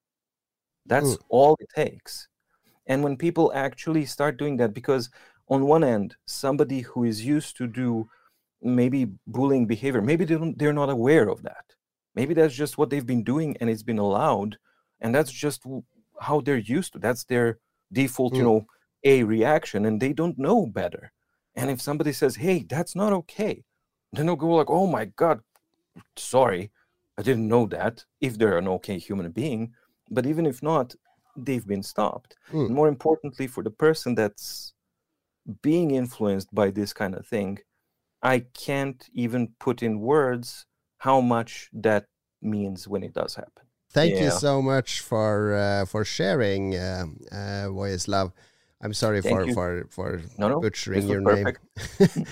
That's 0.86 1.16
Mm. 1.16 1.24
all 1.28 1.56
it 1.60 1.68
takes. 1.74 2.28
And 2.86 3.04
when 3.04 3.16
people 3.16 3.52
actually 3.54 4.06
start 4.06 4.38
doing 4.38 4.58
that, 4.58 4.74
because 4.74 5.10
on 5.48 5.66
one 5.66 5.84
end, 5.84 6.16
somebody 6.26 6.80
who 6.82 7.04
is 7.04 7.24
used 7.26 7.56
to 7.58 7.66
do 7.66 8.08
maybe 8.62 9.08
bullying 9.26 9.66
behavior, 9.66 10.02
maybe 10.02 10.24
they 10.24 10.36
don't, 10.36 10.58
they're 10.58 10.72
not 10.72 10.90
aware 10.90 11.28
of 11.28 11.42
that. 11.44 11.66
Maybe 12.14 12.34
that's 12.34 12.54
just 12.54 12.78
what 12.78 12.90
they've 12.90 13.06
been 13.06 13.24
doing 13.24 13.56
and 13.60 13.70
it's 13.70 13.82
been 13.82 13.98
allowed, 13.98 14.58
and 15.00 15.14
that's 15.14 15.32
just 15.32 15.64
how 16.20 16.40
they're 16.40 16.56
used 16.58 16.94
to. 16.94 16.98
That's 16.98 17.24
their 17.24 17.58
default, 17.92 18.38
you 18.38 18.44
Mm. 18.44 18.44
know, 18.44 18.66
a 19.04 19.24
reaction, 19.24 19.84
and 19.86 20.00
they 20.00 20.12
don't 20.12 20.38
know 20.38 20.66
better. 20.66 21.12
And 21.56 21.70
if 21.70 21.80
somebody 21.80 22.12
says, 22.12 22.36
"Hey, 22.36 22.64
that's 22.68 22.94
not 22.96 23.12
okay," 23.12 23.64
then 24.12 24.26
they'll 24.26 24.36
go 24.36 24.54
like, 24.54 24.70
"Oh 24.70 24.86
my 24.86 25.04
god, 25.04 25.40
sorry, 26.16 26.70
I 27.18 27.22
didn't 27.22 27.48
know 27.48 27.66
that." 27.66 28.04
If 28.20 28.38
they're 28.38 28.58
an 28.58 28.68
okay 28.68 28.98
human 28.98 29.30
being, 29.30 29.74
but 30.10 30.26
even 30.26 30.46
if 30.46 30.62
not, 30.62 30.94
they've 31.36 31.66
been 31.66 31.82
stopped. 31.82 32.36
Mm. 32.52 32.66
And 32.66 32.74
more 32.74 32.88
importantly, 32.88 33.46
for 33.46 33.62
the 33.62 33.70
person 33.70 34.14
that's 34.14 34.72
being 35.62 35.90
influenced 35.90 36.54
by 36.54 36.70
this 36.70 36.92
kind 36.92 37.14
of 37.14 37.26
thing, 37.26 37.58
I 38.22 38.40
can't 38.66 39.08
even 39.12 39.48
put 39.58 39.82
in 39.82 40.00
words 40.00 40.66
how 40.98 41.20
much 41.20 41.68
that 41.72 42.06
means 42.40 42.88
when 42.88 43.02
it 43.02 43.12
does 43.12 43.34
happen. 43.34 43.64
Thank 43.90 44.18
you 44.18 44.30
so 44.30 44.60
much 44.60 45.00
for 45.00 45.54
uh, 45.54 45.84
for 45.84 46.04
sharing, 46.04 46.74
uh, 46.74 47.04
uh, 47.30 47.66
Vojislav. 47.68 48.32
I'm 48.84 48.92
sorry 48.92 49.22
Thank 49.22 49.34
for, 49.34 49.46
you. 49.46 49.54
for 49.54 49.86
for 49.88 50.20
No, 50.38 50.48
no, 50.48 50.60
butchering 50.60 51.08
your 51.08 51.20
name. 51.20 51.56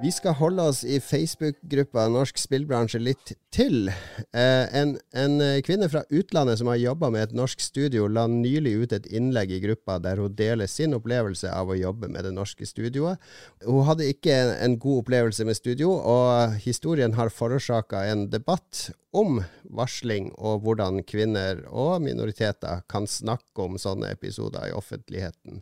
Vi 0.00 0.08
skal 0.08 0.32
holde 0.38 0.64
oss 0.64 0.78
i 0.88 0.96
Facebook-gruppa 0.96 2.06
Norsk 2.08 2.38
spillbransje 2.40 2.96
litt 3.02 3.34
til. 3.52 3.90
Eh, 3.90 4.64
en, 4.80 4.94
en 5.12 5.34
eh, 5.44 5.58
kvinne 5.66 5.90
fra 5.92 6.00
utlandet 6.08 6.56
som 6.56 6.70
har 6.72 6.78
jobba 6.80 7.10
med 7.12 7.26
et 7.26 7.34
norsk 7.36 7.60
studio, 7.60 8.06
la 8.08 8.24
nylig 8.30 8.72
ut 8.80 8.94
et 8.96 9.10
innlegg 9.12 9.52
i 9.52 9.60
gruppa 9.60 9.98
der 10.00 10.22
hun 10.22 10.32
deler 10.38 10.70
sin 10.72 10.96
opplevelse 10.96 11.52
av 11.52 11.68
å 11.68 11.76
jobbe 11.76 12.08
med 12.08 12.24
det 12.24 12.32
norske 12.32 12.64
studioet. 12.64 13.20
Hun 13.66 13.84
hadde 13.90 14.08
ikke 14.08 14.32
en, 14.32 14.56
en 14.56 14.80
god 14.80 15.04
opplevelse 15.04 15.44
med 15.44 15.60
studio, 15.60 15.92
og 15.92 16.56
historien 16.64 17.18
har 17.20 17.34
forårsaka 17.36 18.06
en 18.08 18.30
debatt 18.32 18.86
om 19.12 19.42
varsling 19.68 20.32
og 20.38 20.64
hvordan 20.64 21.04
kvinner 21.04 21.66
og 21.68 21.98
minoriteter 22.06 22.86
kan 22.88 23.04
snakke 23.04 23.68
om 23.68 23.76
sånne 23.76 24.14
episoder 24.16 24.70
i 24.70 24.78
offentligheten. 24.80 25.60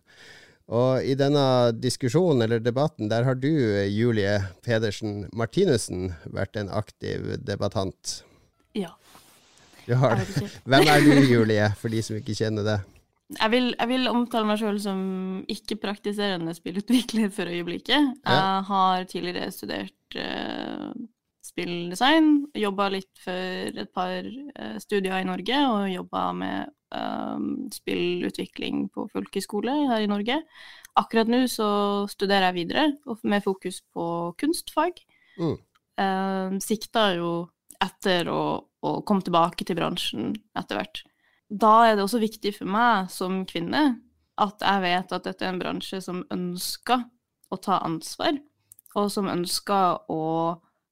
Og 0.68 1.00
i 1.00 1.14
denne 1.16 1.72
diskusjonen 1.81 2.44
eller 2.44 2.61
debatten, 2.61 3.09
der 3.09 3.24
har 3.24 3.38
du, 3.40 3.48
Julie 3.88 4.37
Pedersen 4.64 5.22
Martinussen, 5.33 6.11
vært 6.28 6.59
en 6.61 6.68
aktiv 6.68 7.38
debattant. 7.40 8.18
Ja. 8.76 8.92
Du 9.87 9.94
har. 9.96 10.20
det. 10.20 10.50
Hvem 10.68 10.92
er 10.92 11.04
du, 11.07 11.12
Julie, 11.24 11.70
for 11.81 11.92
de 11.92 12.04
som 12.04 12.18
ikke 12.20 12.37
kjenner 12.37 12.66
det? 12.66 12.78
Jeg 13.38 13.52
vil, 13.52 13.70
jeg 13.74 13.88
vil 13.90 14.09
omtale 14.09 14.48
meg 14.48 14.61
sjøl 14.61 14.78
som 14.81 15.00
ikke-praktiserende 15.52 16.54
spillutvikler 16.57 17.33
for 17.33 17.48
øyeblikket. 17.48 18.12
Jeg 18.24 18.62
har 18.68 19.09
tidligere 19.09 19.50
studert 19.52 20.16
eh, 20.20 20.92
spilldesign, 21.48 22.32
jobba 22.56 22.88
litt 22.92 23.22
for 23.22 23.80
et 23.82 23.92
par 23.96 24.26
uh, 24.28 24.76
studier 24.82 25.18
i 25.18 25.28
Norge, 25.28 25.61
og 25.72 25.88
jobba 25.92 26.24
med 26.37 26.74
eh, 26.94 27.46
spillutvikling 27.74 28.87
på 28.94 29.08
folkehøyskole 29.12 29.74
her 29.90 30.04
i 30.04 30.11
Norge. 30.11 30.38
Akkurat 30.98 31.30
nå 31.30 31.42
så 31.50 31.68
studerer 32.11 32.50
jeg 32.50 32.58
videre, 32.62 32.87
med 33.22 33.44
fokus 33.44 33.82
på 33.94 34.08
kunstfag. 34.40 35.00
Mm. 35.38 35.56
Eh, 36.04 36.58
sikta 36.64 37.11
jo 37.18 37.32
etter 37.82 38.28
å, 38.32 38.42
å 38.58 38.98
komme 39.06 39.26
tilbake 39.26 39.66
til 39.66 39.78
bransjen 39.78 40.32
etter 40.58 40.80
hvert 40.80 41.04
da 41.48 41.88
er 41.88 41.96
det 41.96 42.04
også 42.04 42.20
viktig 42.20 42.52
for 42.58 42.68
meg 42.68 43.08
som 43.12 43.42
kvinne 43.48 43.98
at 44.38 44.62
jeg 44.62 44.82
vet 44.84 45.14
at 45.16 45.24
dette 45.26 45.44
er 45.44 45.54
en 45.54 45.61
bransje 45.61 46.00
som 46.04 46.20
ønsker 46.30 47.06
å 47.48 47.56
ta 47.56 47.80
ansvar, 47.82 48.37
og 48.94 49.08
som 49.11 49.30
ønsker 49.32 50.04
å 50.12 50.22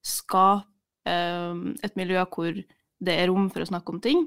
skape 0.07 0.67
eh, 1.09 1.55
et 1.87 1.97
miljø 1.99 2.23
hvor 2.33 2.53
det 2.57 3.15
er 3.15 3.29
rom 3.31 3.49
for 3.53 3.65
å 3.65 3.69
snakke 3.69 3.93
om 3.93 4.03
ting, 4.03 4.27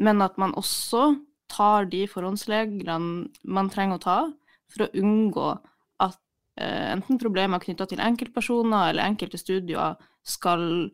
men 0.00 0.24
at 0.24 0.38
man 0.40 0.56
også 0.58 1.14
tar 1.50 1.88
de 1.90 2.04
forhåndsreglene 2.08 3.28
man 3.44 3.70
trenger 3.72 3.98
å 3.98 4.04
ta 4.04 4.18
for 4.70 4.86
å 4.86 4.92
unngå 5.02 5.48
at 6.02 6.18
eh, 6.60 6.86
enten 6.94 7.18
problemer 7.20 7.62
knytta 7.62 7.88
til 7.90 8.02
enkeltpersoner 8.02 8.92
eller 8.92 9.06
enkelte 9.06 9.40
studier 9.40 9.98
skal 10.26 10.90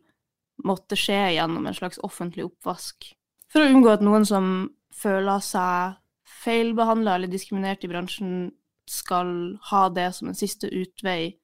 måtte 0.65 0.97
skje 0.97 1.19
gjennom 1.37 1.67
en 1.69 1.77
slags 1.77 2.01
offentlig 2.05 2.47
oppvask. 2.47 3.11
For 3.53 3.63
å 3.63 3.71
unngå 3.71 3.93
at 3.93 4.03
noen 4.05 4.25
som 4.27 4.47
føler 4.97 5.43
seg 5.45 5.97
feilbehandla 6.27 7.15
eller 7.15 7.31
diskriminert 7.31 7.85
i 7.85 7.91
bransjen, 7.91 8.31
skal 8.87 9.57
ha 9.67 9.87
det 9.91 10.07
som 10.15 10.29
en 10.31 10.37
siste 10.37 10.69
utvei 10.71 11.35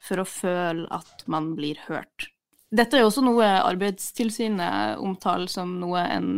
for 0.00 0.22
å 0.22 0.28
føle 0.28 0.86
at 0.94 1.24
man 1.30 1.54
blir 1.58 1.80
hørt. 1.88 2.30
Dette 2.70 3.00
er 3.00 3.02
også 3.02 3.24
noe 3.26 3.46
Arbeidstilsynet 3.66 5.00
omtaler 5.02 5.50
som 5.50 5.72
noe 5.80 6.04
en 6.06 6.28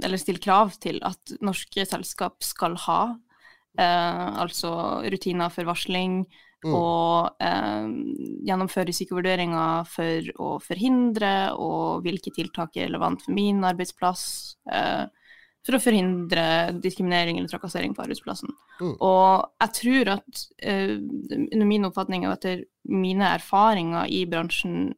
Eller 0.00 0.16
stiller 0.16 0.40
krav 0.40 0.72
til 0.80 0.96
at 1.04 1.34
norske 1.44 1.84
selskap 1.84 2.40
skal 2.44 2.78
ha. 2.86 3.02
Eh, 3.78 4.40
altså 4.40 5.04
rutiner 5.12 5.52
for 5.52 5.68
varsling, 5.68 6.24
Mm. 6.64 6.72
og 6.72 7.42
eh, 7.44 7.88
gjennomføre 8.48 8.88
risikovurderinger 8.88 9.84
for 9.84 10.30
å 10.40 10.54
forhindre, 10.64 11.52
og 11.60 12.06
hvilke 12.06 12.32
tiltak 12.32 12.78
er 12.78 12.88
relevant 12.88 13.20
for 13.20 13.36
min 13.36 13.60
arbeidsplass, 13.68 14.56
eh, 14.72 15.04
for 15.64 15.76
å 15.78 15.80
forhindre 15.80 16.44
diskriminering 16.84 17.38
eller 17.38 17.48
trakassering 17.48 17.94
på 17.96 18.02
arbeidsplassen. 18.04 18.50
Mm. 18.80 18.96
Og 19.00 19.46
jeg 19.64 19.72
tror 19.78 20.10
at, 20.18 20.42
eh, 20.62 20.96
under 21.52 21.66
min 21.66 21.84
oppfatning 21.88 22.26
og 22.26 22.34
etter 22.36 22.64
mine 22.84 23.30
erfaringer 23.38 24.10
i 24.12 24.24
bransjen, 24.28 24.92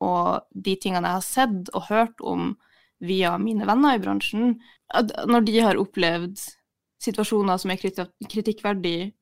og 0.00 0.44
de 0.54 0.76
tingene 0.76 1.06
jeg 1.10 1.18
har 1.18 1.26
sett 1.26 1.70
og 1.74 1.88
hørt 1.90 2.20
om 2.22 2.56
via 3.02 3.36
mine 3.38 3.66
venner 3.66 3.96
i 3.96 4.02
bransjen, 4.02 4.60
at 4.94 5.10
når 5.26 5.44
de 5.46 5.58
har 5.60 5.74
opplevd 5.80 6.38
situasjoner 7.02 7.58
som 7.58 7.70
er 7.72 7.76
kriti- 7.82 8.28
kritikkverdige 8.30 9.12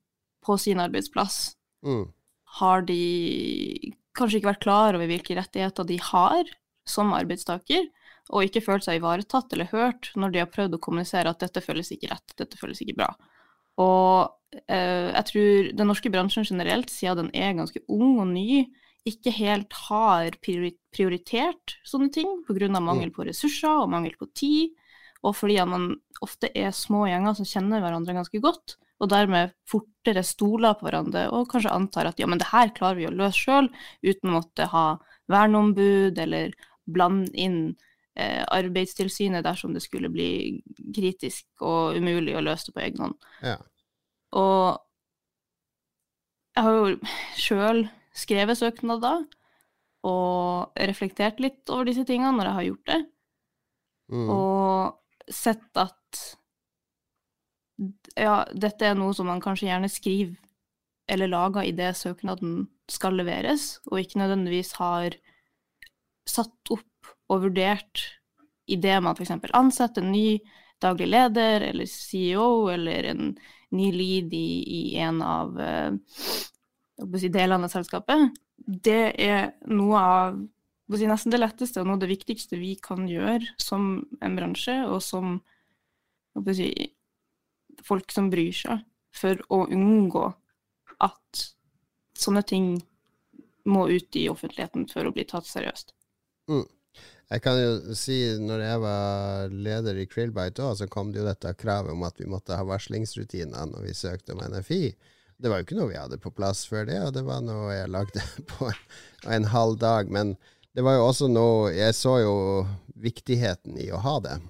på 0.44 0.58
sin 0.60 0.78
arbeidsplass, 0.78 1.54
Mm. 1.84 2.12
har 2.60 2.82
de 2.82 3.94
kanskje 4.14 4.40
ikke 4.40 4.52
vært 4.52 4.64
klar 4.64 4.94
over 4.94 5.06
hvilke 5.06 5.36
rettigheter 5.36 5.86
de 5.86 5.96
har 5.96 6.44
som 6.86 7.12
arbeidstaker, 7.12 7.86
og 8.30 8.46
ikke 8.46 8.62
følt 8.64 8.86
seg 8.86 9.00
ivaretatt 9.00 9.52
eller 9.54 9.70
hørt 9.72 10.12
når 10.18 10.34
de 10.34 10.42
har 10.42 10.50
prøvd 10.52 10.76
å 10.76 10.82
kommunisere 10.82 11.32
at 11.32 11.42
dette 11.42 11.62
føles 11.64 11.90
ikke 11.94 12.12
rett, 12.12 12.36
dette 12.38 12.58
føles 12.60 12.80
ikke 12.82 12.98
bra. 13.02 13.08
Og 13.80 14.60
eh, 14.70 15.10
jeg 15.10 15.26
tror 15.30 15.70
den 15.78 15.90
norske 15.90 16.12
bransjen 16.12 16.46
generelt, 16.46 16.92
siden 16.92 17.26
den 17.26 17.32
er 17.34 17.56
ganske 17.58 17.82
ung 17.90 18.20
og 18.22 18.28
ny, 18.30 18.66
ikke 19.08 19.32
helt 19.32 19.72
har 19.88 20.36
prioritert 20.44 21.78
sånne 21.88 22.10
ting 22.12 22.42
pga. 22.46 22.68
mangel 22.80 23.10
på 23.14 23.24
ressurser 23.26 23.86
og 23.86 23.90
mangel 23.90 24.14
på 24.20 24.28
tid, 24.36 24.76
og 25.24 25.34
fordi 25.36 25.56
man 25.68 25.94
ofte 26.24 26.50
er 26.56 26.70
små 26.76 27.06
gjenger 27.08 27.36
som 27.36 27.48
kjenner 27.48 27.82
hverandre 27.82 28.16
ganske 28.16 28.40
godt, 28.40 28.76
og 29.00 29.08
dermed 29.08 29.54
fortere 29.68 30.22
stoler 30.26 30.76
på 30.76 30.86
hverandre 30.86 31.26
og 31.32 31.48
kanskje 31.48 31.72
antar 31.72 32.10
at 32.10 32.20
ja, 32.20 32.28
men 32.28 32.40
det 32.40 32.50
her 32.52 32.72
klarer 32.76 33.00
vi 33.00 33.08
å 33.08 33.14
løse 33.14 33.40
sjøl, 33.40 33.70
uten 34.04 34.28
å 34.28 34.36
måtte 34.36 34.68
ha 34.68 34.86
verneombud 35.32 36.20
eller 36.20 36.52
blande 36.84 37.32
inn 37.38 37.60
Arbeidstilsynet 38.50 39.44
dersom 39.46 39.74
det 39.74 39.82
skulle 39.84 40.10
bli 40.12 40.30
kritisk 40.96 41.46
og 41.64 41.96
umulig 41.98 42.36
å 42.36 42.44
løse 42.44 42.68
det 42.68 42.76
på 42.76 42.82
egen 42.86 43.04
hånd. 43.06 43.28
Ja. 43.46 43.56
Og 44.36 44.80
jeg 46.56 46.66
har 46.66 46.76
jo 46.76 47.12
sjøl 47.38 47.84
skrevet 48.16 48.58
søknader 48.58 49.22
og 50.06 50.80
reflektert 50.90 51.40
litt 51.42 51.70
over 51.70 51.86
disse 51.88 52.04
tingene 52.08 52.34
når 52.38 52.48
jeg 52.50 52.58
har 52.58 52.68
gjort 52.70 52.92
det, 52.92 53.00
Mm. 54.10 54.26
og 54.26 55.30
sett 55.30 55.78
at 55.78 56.20
ja, 58.18 58.40
dette 58.50 58.88
er 58.88 58.96
noe 58.98 59.14
som 59.14 59.28
man 59.30 59.38
kanskje 59.44 59.68
gjerne 59.68 59.86
skriver 59.86 60.34
eller 61.10 61.30
lager 61.30 61.68
idet 61.68 61.92
søknaden 61.94 62.64
skal 62.90 63.14
leveres, 63.14 63.78
og 63.86 64.00
ikke 64.02 64.18
nødvendigvis 64.18 64.72
har 64.78 65.14
satt 66.30 66.72
opp 66.72 67.12
og 67.30 67.44
vurdert 67.46 68.04
idet 68.70 68.98
man 69.02 69.16
f.eks. 69.16 69.32
ansetter 69.52 70.04
en 70.04 70.12
ny 70.14 70.40
daglig 70.80 71.10
leder 71.10 71.66
eller 71.70 71.88
CEO 71.90 72.70
eller 72.72 73.10
en 73.12 73.34
ny 73.76 73.90
lead 73.94 74.34
i, 74.34 74.48
i 74.78 74.82
en 75.02 75.20
av 75.22 75.60
eh, 75.60 75.92
si, 77.18 77.28
delene 77.28 77.68
av 77.68 77.74
selskapet. 77.74 78.30
Det 78.56 79.02
er 79.20 79.52
noe 79.70 80.00
av 80.00 80.40
si, 80.96 81.06
nesten 81.06 81.34
det 81.34 81.42
letteste 81.42 81.82
og 81.82 81.88
noe 81.88 81.98
av 81.98 82.04
det 82.04 82.10
viktigste 82.10 82.58
vi 82.60 82.74
kan 82.82 83.06
gjøre 83.10 83.54
som 83.60 83.92
en 84.20 84.38
bransje, 84.38 84.80
og 84.86 85.02
som 85.04 85.38
si, 86.56 86.70
folk 87.86 88.12
som 88.14 88.30
bryr 88.32 88.54
seg, 88.56 88.84
for 89.14 89.40
å 89.50 89.64
unngå 89.70 90.26
at 91.02 91.46
sånne 92.18 92.42
ting 92.46 92.74
må 93.70 93.86
ut 93.90 94.16
i 94.16 94.28
offentligheten 94.30 94.86
for 94.90 95.06
å 95.06 95.14
bli 95.14 95.26
tatt 95.28 95.48
seriøst. 95.48 95.94
Mm. 96.50 96.66
Jeg 97.30 97.42
kan 97.44 97.60
jo 97.60 97.94
si, 97.94 98.16
når 98.42 98.62
jeg 98.64 98.82
var 98.82 99.52
leder 99.54 99.98
i 100.02 100.06
Krillbite 100.10 100.64
òg, 100.66 100.74
så 100.80 100.88
kom 100.90 101.12
det 101.14 101.20
jo 101.20 101.28
dette 101.28 101.52
kravet 101.54 101.94
om 101.94 102.02
at 102.02 102.18
vi 102.18 102.26
måtte 102.26 102.56
ha 102.58 102.66
varslingsrutiner 102.66 103.70
når 103.70 103.86
vi 103.86 103.94
søkte 103.94 104.34
om 104.34 104.42
NFI. 104.42 104.82
Det 105.40 105.48
var 105.48 105.60
jo 105.60 105.68
ikke 105.68 105.78
noe 105.78 105.92
vi 105.92 106.00
hadde 106.00 106.18
på 106.20 106.32
plass 106.34 106.64
før 106.68 106.88
det, 106.90 106.98
og 107.04 107.14
det 107.14 107.22
var 107.24 107.44
noe 107.46 107.70
jeg 107.72 107.92
lagde 107.94 108.24
på 108.50 108.66
en, 108.72 108.80
en 109.38 109.46
halv 109.54 109.78
dag. 109.80 110.10
Men 110.10 110.34
det 110.74 110.82
var 110.86 110.98
jo 110.98 111.06
også 111.06 111.30
noe 111.30 111.70
Jeg 111.74 111.94
så 111.98 112.18
jo 112.22 112.34
viktigheten 113.00 113.78
i 113.80 113.88
å 113.94 114.02
ha 114.02 114.18
det. 114.26 114.40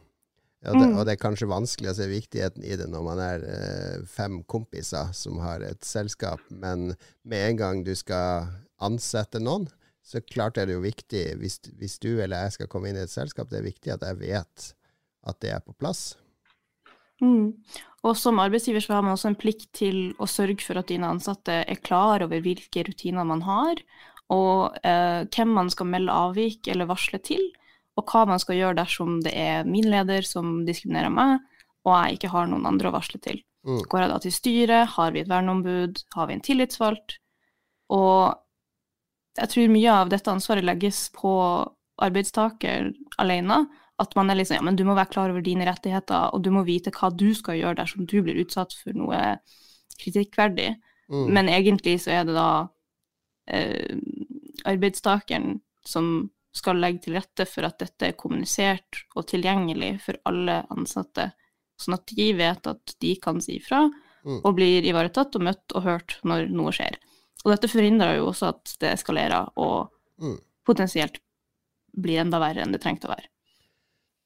Og 0.68 0.76
det, 0.76 0.86
mm. 0.90 0.96
og 0.98 1.06
det, 1.06 1.14
er 1.14 1.20
kanskje 1.22 1.48
vanskelig 1.48 1.92
å 1.92 1.96
se 1.96 2.08
viktigheten 2.10 2.64
i 2.64 2.76
det 2.76 2.88
når 2.92 3.04
man 3.04 3.20
er 3.24 3.44
eh, 3.48 4.00
fem 4.04 4.42
kompiser 4.44 5.12
som 5.16 5.38
har 5.40 5.64
et 5.64 5.86
selskap, 5.88 6.42
men 6.52 6.90
med 7.24 7.46
en 7.46 7.60
gang 7.60 7.84
du 7.86 7.94
skal 7.96 8.50
ansette 8.84 9.40
noen, 9.40 9.70
så 10.10 10.22
klart 10.26 10.58
er 10.58 10.66
det 10.66 10.74
jo 10.74 10.82
viktig, 10.82 11.22
hvis, 11.38 11.60
hvis, 11.78 12.00
du 12.02 12.16
eller 12.18 12.46
jeg 12.46 12.56
skal 12.56 12.70
komme 12.72 12.90
inn 12.90 12.98
i 12.98 13.04
et 13.04 13.12
selskap, 13.12 13.50
det 13.50 13.60
er 13.60 13.68
viktig 13.68 13.92
at 13.94 14.02
jeg 14.08 14.18
vet 14.18 14.72
at 15.30 15.38
det 15.44 15.52
er 15.54 15.62
på 15.62 15.74
plass. 15.78 16.16
Mm. 17.20 17.52
Og 18.08 18.16
som 18.16 18.40
arbeidsgiver 18.42 18.82
så 18.82 18.96
har 18.96 19.04
man 19.04 19.14
også 19.14 19.30
en 19.30 19.38
plikt 19.38 19.68
til 19.76 19.98
å 20.18 20.26
sørge 20.30 20.64
for 20.64 20.80
at 20.80 20.88
dine 20.90 21.10
ansatte 21.12 21.60
er 21.62 21.82
klar 21.84 22.24
over 22.24 22.42
hvilke 22.42 22.84
rutiner 22.88 23.28
man 23.28 23.44
har, 23.46 23.82
og 24.32 24.80
eh, 24.86 25.26
hvem 25.28 25.54
man 25.58 25.70
skal 25.70 25.90
melde 25.90 26.16
avvik 26.16 26.70
eller 26.72 26.88
varsle 26.90 27.20
til, 27.22 27.42
og 27.98 28.10
hva 28.10 28.24
man 28.30 28.40
skal 28.40 28.56
gjøre 28.56 28.80
dersom 28.80 29.18
det 29.22 29.34
er 29.36 29.68
min 29.68 29.90
leder 29.92 30.26
som 30.26 30.62
diskriminerer 30.66 31.12
meg, 31.12 31.38
og 31.86 31.94
jeg 31.94 32.18
ikke 32.18 32.34
har 32.34 32.50
noen 32.50 32.68
andre 32.70 32.90
å 32.90 32.96
varsle 32.96 33.20
til. 33.22 33.42
Mm. 33.68 33.82
Går 33.84 34.02
jeg 34.02 34.10
da 34.10 34.20
til 34.24 34.34
styret, 34.34 34.94
har 34.96 35.12
vi 35.12 35.22
et 35.22 35.30
verneombud, 35.30 36.04
har 36.16 36.30
vi 36.30 36.38
en 36.38 36.44
tillitsvalgt? 36.44 37.18
Og 37.92 38.38
jeg 39.38 39.52
tror 39.52 39.70
mye 39.72 39.92
av 39.92 40.10
dette 40.10 40.32
ansvaret 40.32 40.66
legges 40.66 41.08
på 41.14 41.32
arbeidstaker 42.00 42.90
alene. 43.22 43.62
At 44.00 44.14
man 44.16 44.32
er 44.32 44.40
liksom 44.40 44.56
ja, 44.56 44.64
men 44.64 44.78
du 44.78 44.86
må 44.88 44.96
være 44.96 45.12
klar 45.12 45.32
over 45.32 45.44
dine 45.44 45.66
rettigheter, 45.68 46.32
og 46.32 46.42
du 46.42 46.50
må 46.54 46.64
vite 46.64 46.92
hva 46.94 47.10
du 47.12 47.28
skal 47.36 47.58
gjøre 47.60 47.82
dersom 47.82 48.06
du 48.08 48.16
blir 48.24 48.40
utsatt 48.40 48.72
for 48.80 48.96
noe 48.96 49.20
kritikkverdig. 50.00 50.72
Mm. 51.12 51.26
Men 51.36 51.50
egentlig 51.52 51.98
så 52.04 52.14
er 52.16 52.28
det 52.28 52.36
da 52.36 52.50
eh, 53.50 53.98
arbeidstakeren 54.70 55.58
som 55.86 56.30
skal 56.56 56.80
legge 56.82 57.04
til 57.04 57.18
rette 57.18 57.46
for 57.46 57.66
at 57.68 57.78
dette 57.82 58.08
er 58.08 58.18
kommunisert 58.18 59.04
og 59.14 59.28
tilgjengelig 59.30 59.98
for 60.06 60.18
alle 60.26 60.62
ansatte, 60.72 61.30
sånn 61.80 61.96
at 61.96 62.10
de 62.16 62.30
vet 62.38 62.66
at 62.72 62.96
de 63.04 63.12
kan 63.22 63.38
si 63.42 63.60
ifra 63.60 63.84
mm. 63.86 64.40
og 64.40 64.56
blir 64.56 64.86
ivaretatt 64.86 65.36
og 65.38 65.46
møtt 65.46 65.76
og 65.76 65.86
hørt 65.86 66.18
når 66.26 66.48
noe 66.50 66.74
skjer. 66.74 66.98
Og 67.44 67.54
dette 67.54 67.70
forhindrer 67.72 68.18
jo 68.18 68.30
også 68.30 68.52
at 68.52 68.74
det 68.82 68.94
eskalerer 68.98 69.48
og 69.60 69.90
mm. 70.20 70.38
potensielt 70.68 71.20
blir 71.96 72.20
enda 72.22 72.40
verre 72.42 72.64
enn 72.64 72.74
det 72.74 72.82
trengte 72.82 73.08
å 73.08 73.14
være. 73.14 73.28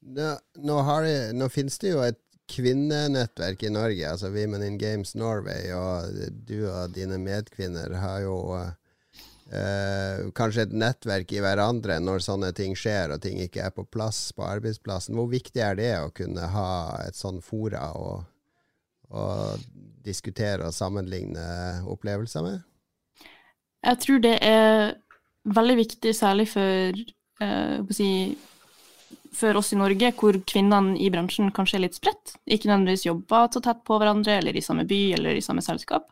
Nå, 0.04 0.34
nå, 0.60 0.78
det, 1.06 1.16
nå, 1.38 1.48
finnes 1.48 1.78
det 1.80 1.94
jo 1.94 2.02
et 2.04 2.20
kvinnenettverk 2.50 3.62
i 3.64 3.72
Norge, 3.72 4.08
altså 4.10 4.28
Women 4.34 4.64
in 4.66 4.74
Games 4.76 5.14
Norway, 5.16 5.70
og 5.72 6.10
du 6.44 6.66
og 6.68 6.92
dine 6.92 7.16
medkvinner 7.22 7.94
har 8.02 8.18
jo 8.26 8.36
eh, 8.58 10.26
kanskje 10.36 10.66
et 10.66 10.76
nettverk 10.76 11.32
i 11.32 11.40
hverandre 11.40 11.96
når 12.04 12.26
sånne 12.26 12.52
ting 12.56 12.76
skjer 12.76 13.14
og 13.14 13.24
ting 13.24 13.40
ikke 13.40 13.64
er 13.64 13.72
på 13.72 13.86
plass 13.88 14.26
på 14.36 14.44
arbeidsplassen. 14.44 15.16
Hvor 15.16 15.30
viktig 15.32 15.64
er 15.64 15.80
det 15.80 15.94
å 16.02 16.12
kunne 16.12 16.50
ha 16.52 16.68
et 17.06 17.16
sånn 17.16 17.40
fora 17.44 17.88
og 17.96 18.26
diskutere 20.04 20.68
og 20.68 20.76
sammenligne 20.76 21.48
opplevelser 21.88 22.44
med? 22.44 22.73
Jeg 23.84 24.00
tror 24.00 24.24
det 24.24 24.34
er 24.44 24.94
veldig 25.44 25.76
viktig, 25.76 26.14
særlig 26.16 26.48
for, 26.48 27.04
uh, 27.44 27.92
si, 27.92 28.08
for 29.34 29.60
oss 29.60 29.74
i 29.74 29.78
Norge, 29.80 30.12
hvor 30.18 30.38
kvinnene 30.48 30.96
i 31.00 31.10
bransjen 31.12 31.52
kanskje 31.54 31.78
er 31.78 31.86
litt 31.86 31.98
spredt. 31.98 32.36
Ikke 32.48 32.70
nødvendigvis 32.70 33.06
jobber 33.08 33.50
så 33.52 33.62
tett 33.64 33.84
på 33.84 33.98
hverandre, 34.00 34.38
eller 34.40 34.56
i 34.56 34.64
samme 34.64 34.86
by 34.88 35.00
eller 35.18 35.36
i 35.36 35.44
samme 35.44 35.64
selskap. 35.64 36.08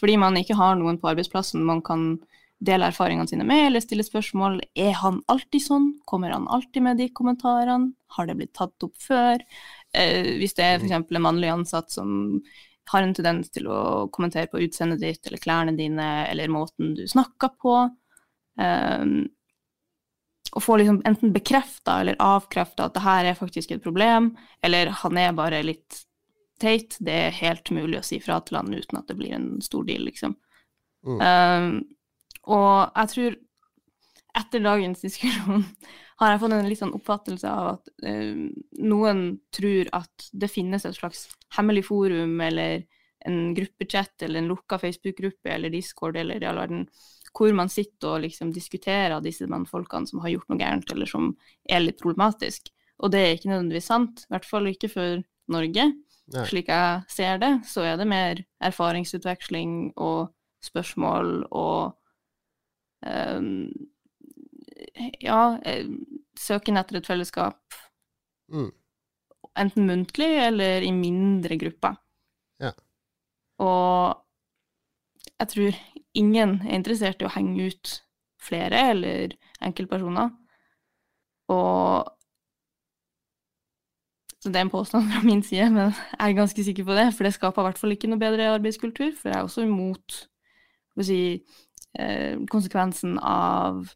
Fordi 0.00 0.16
man 0.18 0.38
ikke 0.40 0.56
har 0.58 0.78
noen 0.78 0.98
på 0.98 1.12
arbeidsplassen 1.12 1.62
man 1.68 1.82
kan 1.84 2.14
dele 2.62 2.88
erfaringene 2.88 3.28
sine 3.28 3.44
med, 3.46 3.66
eller 3.68 3.82
stille 3.82 4.06
spørsmål. 4.06 4.60
Er 4.78 4.94
han 5.02 5.20
alltid 5.32 5.64
sånn? 5.64 5.88
Kommer 6.08 6.32
han 6.32 6.46
alltid 6.50 6.86
med 6.86 7.00
de 7.02 7.08
kommentarene? 7.14 7.92
Har 8.16 8.28
det 8.28 8.36
blitt 8.38 8.54
tatt 8.56 8.86
opp 8.86 8.94
før? 9.02 9.42
Uh, 9.92 10.38
hvis 10.40 10.56
det 10.56 10.64
er 10.66 10.78
f.eks. 10.80 10.94
en 10.96 11.26
mannlig 11.26 11.52
ansatt 11.52 11.92
som 11.92 12.40
har 12.90 13.02
en 13.04 13.14
tendens 13.14 13.50
til 13.54 13.68
å 13.70 14.08
kommentere 14.12 14.50
på 14.50 14.60
utseendet 14.64 15.02
ditt 15.02 15.28
eller 15.28 15.42
klærne 15.42 15.76
dine 15.76 16.08
eller 16.26 16.50
måten 16.52 16.96
du 16.98 17.04
snakker 17.08 17.54
på. 17.62 17.76
Um, 18.58 19.30
og 20.52 20.64
få 20.64 20.76
liksom 20.76 21.00
enten 21.08 21.32
bekrefta 21.32 22.00
eller 22.02 22.18
avkrefta 22.20 22.88
at 22.88 22.96
det 22.96 23.04
her 23.06 23.28
er 23.30 23.38
faktisk 23.38 23.70
et 23.72 23.84
problem, 23.84 24.32
eller 24.60 24.90
han 25.00 25.20
er 25.20 25.36
bare 25.36 25.62
litt 25.64 26.02
teit. 26.60 26.98
Det 27.00 27.14
er 27.28 27.38
helt 27.38 27.72
mulig 27.72 28.00
å 28.00 28.04
si 28.04 28.18
fra 28.20 28.40
til 28.44 28.58
han 28.60 28.74
uten 28.74 29.00
at 29.00 29.08
det 29.08 29.16
blir 29.16 29.32
en 29.38 29.54
stor 29.64 29.86
deal, 29.88 30.04
liksom. 30.10 30.36
Mm. 31.06 31.22
Um, 31.22 31.70
og 32.52 32.92
jeg 32.98 33.12
tror 33.14 33.38
etter 34.38 34.64
dagens 34.64 35.02
diskusjon 35.04 35.64
har 36.22 36.32
jeg 36.32 36.40
fått 36.42 36.54
en 36.56 36.68
litt 36.70 36.80
sånn 36.80 36.94
oppfattelse 36.96 37.50
av 37.50 37.68
at 37.74 37.90
eh, 38.06 38.48
noen 38.80 39.22
tror 39.54 39.90
at 39.96 40.28
det 40.32 40.50
finnes 40.52 40.84
et 40.86 40.96
slags 40.96 41.26
hemmelig 41.56 41.86
forum 41.88 42.38
eller 42.44 42.84
en 43.26 43.54
gruppechat 43.54 44.24
eller 44.26 44.42
en 44.42 44.50
lukka 44.50 44.78
Facebook-gruppe 44.82 45.50
eller 45.54 45.70
Discord 45.70 46.16
eller 46.18 46.42
i 46.42 46.46
all 46.48 46.58
verden, 46.58 46.86
hvor 47.32 47.52
man 47.56 47.70
sitter 47.70 48.16
og 48.16 48.24
liksom 48.24 48.52
diskuterer 48.54 49.22
disse 49.24 49.46
mannfolkene 49.50 50.08
som 50.10 50.22
har 50.24 50.34
gjort 50.34 50.50
noe 50.50 50.60
gærent, 50.60 50.90
eller 50.92 51.08
som 51.08 51.32
er 51.70 51.84
litt 51.84 52.00
problematisk. 52.02 52.72
Og 53.02 53.12
det 53.14 53.22
er 53.22 53.36
ikke 53.36 53.52
nødvendigvis 53.52 53.88
sant, 53.90 54.24
i 54.26 54.34
hvert 54.34 54.48
fall 54.48 54.68
ikke 54.70 54.90
for 54.92 55.22
Norge. 55.52 55.86
Nei. 56.32 56.44
Slik 56.48 56.68
jeg 56.70 57.02
ser 57.10 57.40
det, 57.42 57.52
så 57.68 57.86
er 57.86 57.96
det 57.98 58.08
mer 58.10 58.42
erfaringsutveksling 58.62 59.94
og 60.00 60.30
spørsmål 60.62 61.32
og 61.50 61.96
um, 63.02 63.66
ja, 65.22 65.58
eh, 65.64 65.88
søken 66.38 66.80
etter 66.80 67.00
et 67.00 67.08
fellesskap. 67.08 67.60
Mm. 68.52 68.70
Enten 69.58 69.88
muntlig 69.88 70.30
eller 70.46 70.84
i 70.84 70.92
mindre 70.96 71.58
grupper. 71.60 71.98
Ja. 72.62 72.72
Og 73.62 74.22
jeg 75.38 75.48
tror 75.52 75.78
ingen 76.14 76.58
er 76.62 76.78
interessert 76.78 77.22
i 77.22 77.28
å 77.28 77.34
henge 77.34 77.68
ut 77.70 77.98
flere 78.42 78.88
eller 78.92 79.36
enkeltpersoner. 79.62 80.32
Og 81.52 82.10
så 84.42 84.50
det 84.50 84.58
er 84.58 84.66
en 84.66 84.72
påstand 84.74 85.06
fra 85.12 85.22
min 85.22 85.42
side, 85.46 85.68
men 85.70 85.92
jeg 85.92 86.18
er 86.18 86.34
ganske 86.34 86.64
sikker 86.66 86.86
på 86.86 86.94
det. 86.98 87.08
For 87.14 87.26
det 87.26 87.34
skaper 87.36 87.62
i 87.62 87.68
hvert 87.68 87.78
fall 87.78 87.94
ikke 87.94 88.10
noe 88.10 88.18
bedre 88.22 88.50
arbeidskultur. 88.56 89.12
For 89.14 89.30
jeg 89.30 89.38
er 89.38 89.46
også 89.46 89.66
imot 89.66 90.16
si, 91.06 91.18
eh, 91.98 92.40
konsekvensen 92.50 93.20
av 93.22 93.86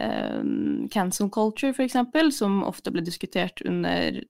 um, 0.00 0.88
cancel 0.92 1.30
culture, 1.30 1.72
f.eks., 1.72 1.96
som 2.36 2.62
ofte 2.66 2.92
ble 2.94 3.04
diskutert 3.04 3.62
under 3.64 4.22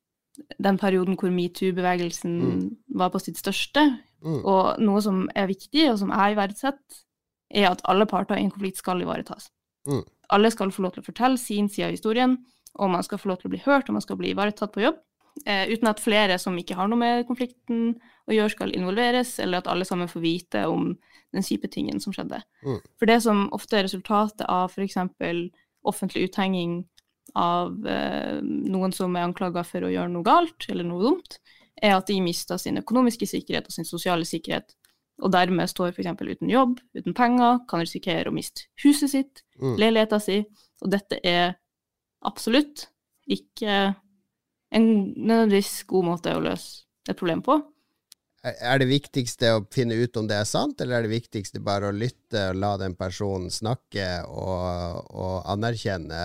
den 0.60 0.78
perioden 0.78 1.16
hvor 1.16 1.32
metoo-bevegelsen 1.32 2.34
mm. 2.36 2.64
var 3.00 3.12
på 3.14 3.22
sitt 3.22 3.40
største. 3.40 3.86
Mm. 4.24 4.40
Og 4.42 4.82
noe 4.84 5.02
som 5.04 5.24
er 5.36 5.48
viktig, 5.50 5.88
og 5.92 6.00
som 6.02 6.12
jeg 6.12 6.36
verdsetter, 6.38 7.02
er 7.56 7.70
at 7.70 7.82
alle 7.86 8.08
parter 8.10 8.36
i 8.36 8.44
en 8.44 8.52
konflikt 8.52 8.80
skal 8.82 9.00
ivaretas. 9.02 9.50
Mm. 9.88 10.02
Alle 10.34 10.50
skal 10.50 10.72
få 10.74 10.82
lov 10.82 10.96
til 10.96 11.04
å 11.04 11.06
fortelle 11.06 11.38
sin 11.40 11.70
side 11.70 11.88
av 11.88 11.94
historien, 11.94 12.38
og 12.76 12.90
man 12.92 13.04
skal 13.06 13.20
få 13.22 13.30
lov 13.30 13.40
til 13.40 13.48
å 13.50 13.54
bli 13.54 13.62
hørt, 13.64 13.88
og 13.88 13.96
man 13.96 14.04
skal 14.04 14.18
bli 14.20 14.32
ivaretatt 14.34 14.74
på 14.74 14.82
jobb. 14.82 14.98
Eh, 15.44 15.68
uten 15.68 15.90
at 15.90 16.00
flere 16.00 16.38
som 16.40 16.56
ikke 16.58 16.76
har 16.78 16.88
noe 16.88 16.98
med 16.98 17.26
konflikten 17.28 17.92
å 18.26 18.34
gjøre, 18.34 18.54
skal 18.54 18.72
involveres, 18.74 19.36
eller 19.42 19.60
at 19.60 19.68
alle 19.70 19.86
sammen 19.86 20.08
får 20.10 20.22
vite 20.24 20.64
om 20.70 20.94
den 21.34 21.44
kjipe 21.44 21.68
tingen 21.70 22.00
som 22.02 22.14
skjedde. 22.14 22.40
Mm. 22.64 22.80
For 22.98 23.10
det 23.10 23.20
som 23.26 23.44
ofte 23.54 23.78
er 23.78 23.86
resultatet 23.86 24.46
av 24.48 24.72
f.eks. 24.72 24.96
offentlig 25.86 26.30
uthenging 26.30 26.80
av 27.36 27.74
eh, 27.86 28.40
noen 28.42 28.94
som 28.96 29.14
er 29.18 29.26
anklaga 29.26 29.64
for 29.66 29.84
å 29.84 29.92
gjøre 29.92 30.12
noe 30.14 30.26
galt 30.26 30.66
eller 30.72 30.86
noe 30.88 31.04
dumt, 31.04 31.38
er 31.84 31.98
at 31.98 32.08
de 32.08 32.16
mister 32.24 32.58
sin 32.58 32.80
økonomiske 32.80 33.28
sikkerhet 33.28 33.68
og 33.68 33.76
sin 33.76 33.86
sosiale 33.86 34.24
sikkerhet, 34.26 34.72
og 35.20 35.32
dermed 35.32 35.68
står 35.70 35.92
f.eks. 35.92 36.16
uten 36.16 36.50
jobb, 36.50 36.80
uten 36.96 37.16
penger, 37.16 37.60
kan 37.68 37.84
risikere 37.84 38.32
å 38.32 38.34
miste 38.34 38.66
huset 38.84 39.12
sitt, 39.12 39.44
mm. 39.60 39.76
leiligheta 39.78 40.20
si, 40.22 40.40
og 40.82 40.90
dette 40.96 41.20
er 41.22 41.54
absolutt 42.26 42.88
ikke 43.30 43.94
en 44.76 44.86
nødvendigvis 45.16 45.80
god 45.88 46.06
måte 46.10 46.34
å 46.36 46.42
løse 46.44 46.84
et 47.08 47.18
problem 47.18 47.42
på. 47.46 47.58
Er 48.46 48.78
det 48.78 48.86
viktigste 48.86 49.56
å 49.56 49.62
finne 49.74 49.96
ut 49.98 50.16
om 50.20 50.28
det 50.30 50.36
er 50.38 50.46
sant, 50.46 50.78
eller 50.80 51.00
er 51.00 51.06
det 51.06 51.16
viktigste 51.16 51.62
bare 51.64 51.88
å 51.90 51.94
lytte 51.96 52.50
og 52.52 52.60
la 52.62 52.76
den 52.78 52.94
personen 52.98 53.50
snakke 53.50 54.06
og, 54.30 55.08
og 55.10 55.48
anerkjenne 55.50 56.20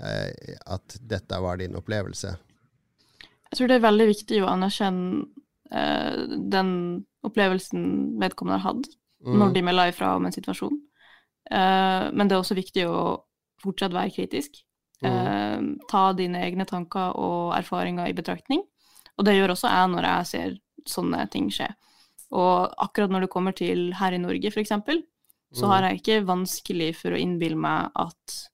eh, 0.00 0.54
at 0.64 0.96
dette 1.10 1.40
var 1.44 1.60
din 1.60 1.76
opplevelse? 1.76 2.32
Jeg 3.50 3.58
tror 3.58 3.68
det 3.68 3.78
er 3.78 3.84
veldig 3.84 4.06
viktig 4.08 4.40
å 4.44 4.50
anerkjenne 4.54 5.26
eh, 5.72 6.24
den 6.56 6.72
opplevelsen 7.26 7.84
vedkommende 8.22 8.62
har 8.62 8.72
hatt, 8.72 8.88
mm. 9.26 9.36
når 9.42 9.52
de 9.56 9.64
melder 9.68 9.92
ifra 9.92 10.14
om 10.16 10.28
en 10.28 10.36
situasjon. 10.36 10.78
Eh, 11.50 12.08
men 12.12 12.28
det 12.28 12.36
er 12.36 12.40
også 12.40 12.56
viktig 12.56 12.88
å 12.88 13.02
fortsatt 13.60 13.92
være 13.92 14.14
kritisk. 14.14 14.62
Mm. 15.02 15.66
Ta 15.88 16.12
dine 16.12 16.40
egne 16.42 16.64
tanker 16.66 17.12
og 17.14 17.52
erfaringer 17.54 18.08
i 18.08 18.16
betraktning. 18.16 18.64
Og 19.18 19.24
det 19.24 19.36
gjør 19.36 19.52
også 19.54 19.70
jeg 19.70 19.92
når 19.92 20.06
jeg 20.08 20.26
ser 20.26 20.56
sånne 20.88 21.20
ting 21.30 21.50
skje. 21.54 21.68
Og 22.34 22.74
akkurat 22.82 23.10
når 23.10 23.24
det 23.24 23.30
kommer 23.30 23.54
til 23.56 23.92
her 23.94 24.12
i 24.12 24.18
Norge, 24.18 24.50
eksempel, 24.50 25.02
så 25.54 25.64
Mm. 25.64 25.70
har 25.70 25.82
jeg 25.82 26.00
ikke 26.00 26.26
vanskelig 26.26 26.96
for 26.96 27.10
å 27.10 27.18
innbille 27.18 27.56
meg 27.56 27.90
at 27.96 28.48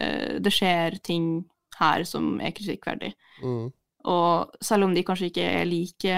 uh, 0.00 0.38
det 0.38 0.52
skjer 0.52 0.98
ting 1.02 1.44
her 1.78 2.04
som 2.04 2.40
er 2.40 2.52
kritikkverdig. 2.52 3.14
Mm. 3.42 3.72
Og 4.04 4.50
selv 4.60 4.84
om 4.84 4.94
de 4.94 5.02
kanskje 5.02 5.30
ikke 5.30 5.46
er 5.48 5.64
like 5.64 6.16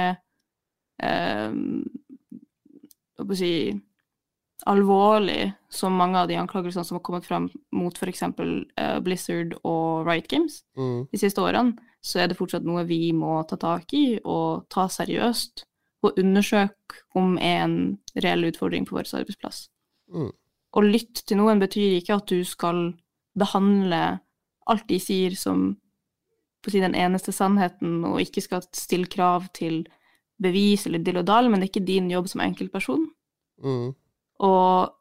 eh, 0.99 1.53
hva 3.17 3.25
skal 3.25 3.37
jeg 3.37 3.39
si 3.39 3.81
alvorlig 4.65 5.53
som 5.69 5.93
mange 5.93 6.19
av 6.19 6.29
de 6.31 6.39
anklagelsene 6.41 6.85
som 6.85 6.97
har 6.97 7.05
kommet 7.05 7.27
fram 7.29 7.51
mot 7.77 7.97
f.eks. 7.97 8.23
Uh, 8.23 8.99
Blizzard 9.05 9.57
og 9.63 10.07
Riot 10.09 10.29
Games 10.29 10.63
Mm. 10.77 11.07
de 11.13 11.19
siste 11.19 11.43
årene, 11.43 11.77
så 12.01 12.21
er 12.23 12.29
det 12.29 12.39
fortsatt 12.39 12.65
noe 12.65 12.85
vi 12.87 13.13
må 13.13 13.43
ta 13.49 13.57
tak 13.57 13.93
i 13.93 14.21
og 14.25 14.69
ta 14.71 14.87
seriøst, 14.89 15.65
og 16.05 16.19
undersøke 16.21 17.03
om 17.15 17.37
er 17.39 17.65
en 17.65 17.99
reell 18.15 18.47
utfordring 18.47 18.87
på 18.87 18.97
vår 18.97 19.09
arbeidsplass. 19.19 19.69
Mm. 20.13 20.31
Å 20.77 20.81
lytte 20.85 21.25
til 21.27 21.41
noen 21.41 21.59
betyr 21.59 21.97
ikke 21.99 22.21
at 22.21 22.29
du 22.29 22.45
skal 22.45 22.95
behandle 23.37 24.21
alt 24.67 24.87
de 24.89 24.99
sier 25.01 25.35
som 25.39 25.77
på 26.63 26.71
å 26.71 26.75
si, 26.75 26.81
den 26.83 26.97
eneste 26.99 27.33
sannheten, 27.33 28.01
og 28.05 28.21
ikke 28.21 28.43
skal 28.43 28.65
stille 28.75 29.07
krav 29.07 29.49
til 29.55 29.85
bevis 30.43 30.87
eller 30.87 30.99
dill 30.99 31.21
og 31.21 31.29
dall, 31.29 31.49
men 31.49 31.61
det 31.61 31.69
er 31.69 31.73
ikke 31.75 31.87
din 31.87 32.11
jobb 32.11 32.29
som 32.29 32.43
enkeltperson. 32.45 33.07
Mm. 33.63 33.95
Og 34.45 34.93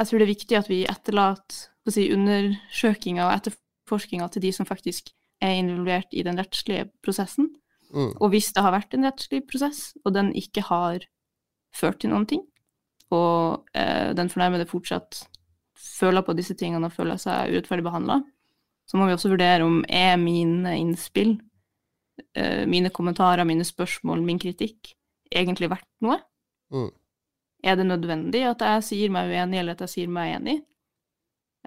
jeg 0.00 0.08
tror 0.08 0.20
det 0.20 0.26
er 0.26 0.34
viktig 0.34 0.58
at 0.58 0.70
vi 0.70 0.80
etterlater 0.88 1.92
si, 1.92 2.06
undersøkinga 2.14 3.26
og 3.26 3.34
etterforskninga 3.34 4.28
til 4.32 4.44
de 4.46 4.52
som 4.56 4.68
faktisk 4.68 5.10
er 5.44 5.56
involvert 5.58 6.12
i 6.12 6.24
den 6.24 6.38
rettslige 6.40 6.88
prosessen. 7.04 7.50
Mm. 7.90 8.14
Og 8.20 8.30
hvis 8.32 8.52
det 8.54 8.62
har 8.64 8.74
vært 8.74 8.94
en 8.94 9.08
rettslig 9.08 9.42
prosess, 9.50 9.90
og 10.04 10.14
den 10.14 10.30
ikke 10.38 10.64
har 10.68 11.04
ført 11.74 12.00
til 12.02 12.12
noen 12.12 12.26
ting, 12.30 12.44
og 13.10 13.66
eh, 13.74 14.12
den 14.14 14.30
fornærmede 14.30 14.68
fortsatt 14.70 15.24
føler 15.80 16.22
på 16.22 16.36
disse 16.38 16.54
tingene 16.58 16.86
og 16.86 16.94
føler 16.94 17.18
seg 17.20 17.50
urettferdig 17.50 17.86
behandla, 17.86 18.20
så 18.86 18.98
må 18.98 19.06
vi 19.06 19.14
også 19.14 19.30
vurdere 19.32 19.66
om 19.66 19.82
er 19.86 20.16
mine 20.20 20.76
innspill, 20.78 21.36
eh, 22.34 22.66
mine 22.70 22.92
kommentarer, 22.94 23.46
mine 23.48 23.66
spørsmål, 23.66 24.22
min 24.26 24.40
kritikk, 24.42 24.94
egentlig 25.30 25.70
verdt 25.72 25.88
noe? 26.04 26.20
Mm. 26.74 26.90
Er 27.62 27.76
det 27.76 27.86
nødvendig 27.86 28.44
at 28.48 28.62
jeg 28.64 28.86
sier 28.86 29.12
meg 29.12 29.28
uenig, 29.28 29.60
eller 29.60 29.76
at 29.76 29.84
jeg 29.84 29.94
sier 29.94 30.12
meg 30.12 30.36
enig? 30.38 30.60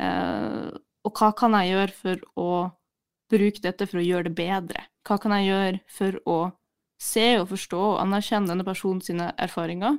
Eh, 0.01 0.71
og 1.03 1.19
hva 1.19 1.29
kan 1.37 1.53
jeg 1.59 1.73
gjøre 1.73 1.97
for 1.97 2.23
å 2.39 2.49
bruke 3.33 3.61
dette 3.61 3.87
for 3.89 4.01
å 4.01 4.05
gjøre 4.05 4.29
det 4.29 4.37
bedre? 4.37 4.87
Hva 5.05 5.19
kan 5.21 5.35
jeg 5.37 5.49
gjøre 5.51 5.81
for 5.91 6.19
å 6.29 6.37
se 7.03 7.27
og 7.41 7.49
forstå 7.51 7.81
og 7.91 7.99
anerkjenne 8.01 8.49
denne 8.49 8.65
personen 8.65 9.03
sine 9.03 9.31
erfaringer, 9.41 9.97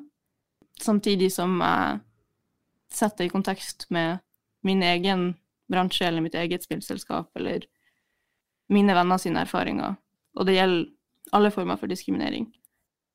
samtidig 0.80 1.30
som 1.34 1.58
jeg 1.60 2.00
setter 2.94 3.26
i 3.26 3.32
kontekst 3.32 3.86
med 3.94 4.22
min 4.64 4.82
egen 4.82 5.34
bransje 5.70 6.06
eller 6.06 6.24
mitt 6.24 6.36
eget 6.38 6.64
spillselskap 6.64 7.30
eller 7.36 7.66
mine 8.72 8.94
venner 8.96 9.20
sine 9.20 9.42
erfaringer. 9.44 9.98
Og 10.38 10.48
det 10.48 10.56
gjelder 10.56 10.90
alle 11.36 11.50
former 11.52 11.78
for 11.80 11.90
diskriminering. 11.90 12.48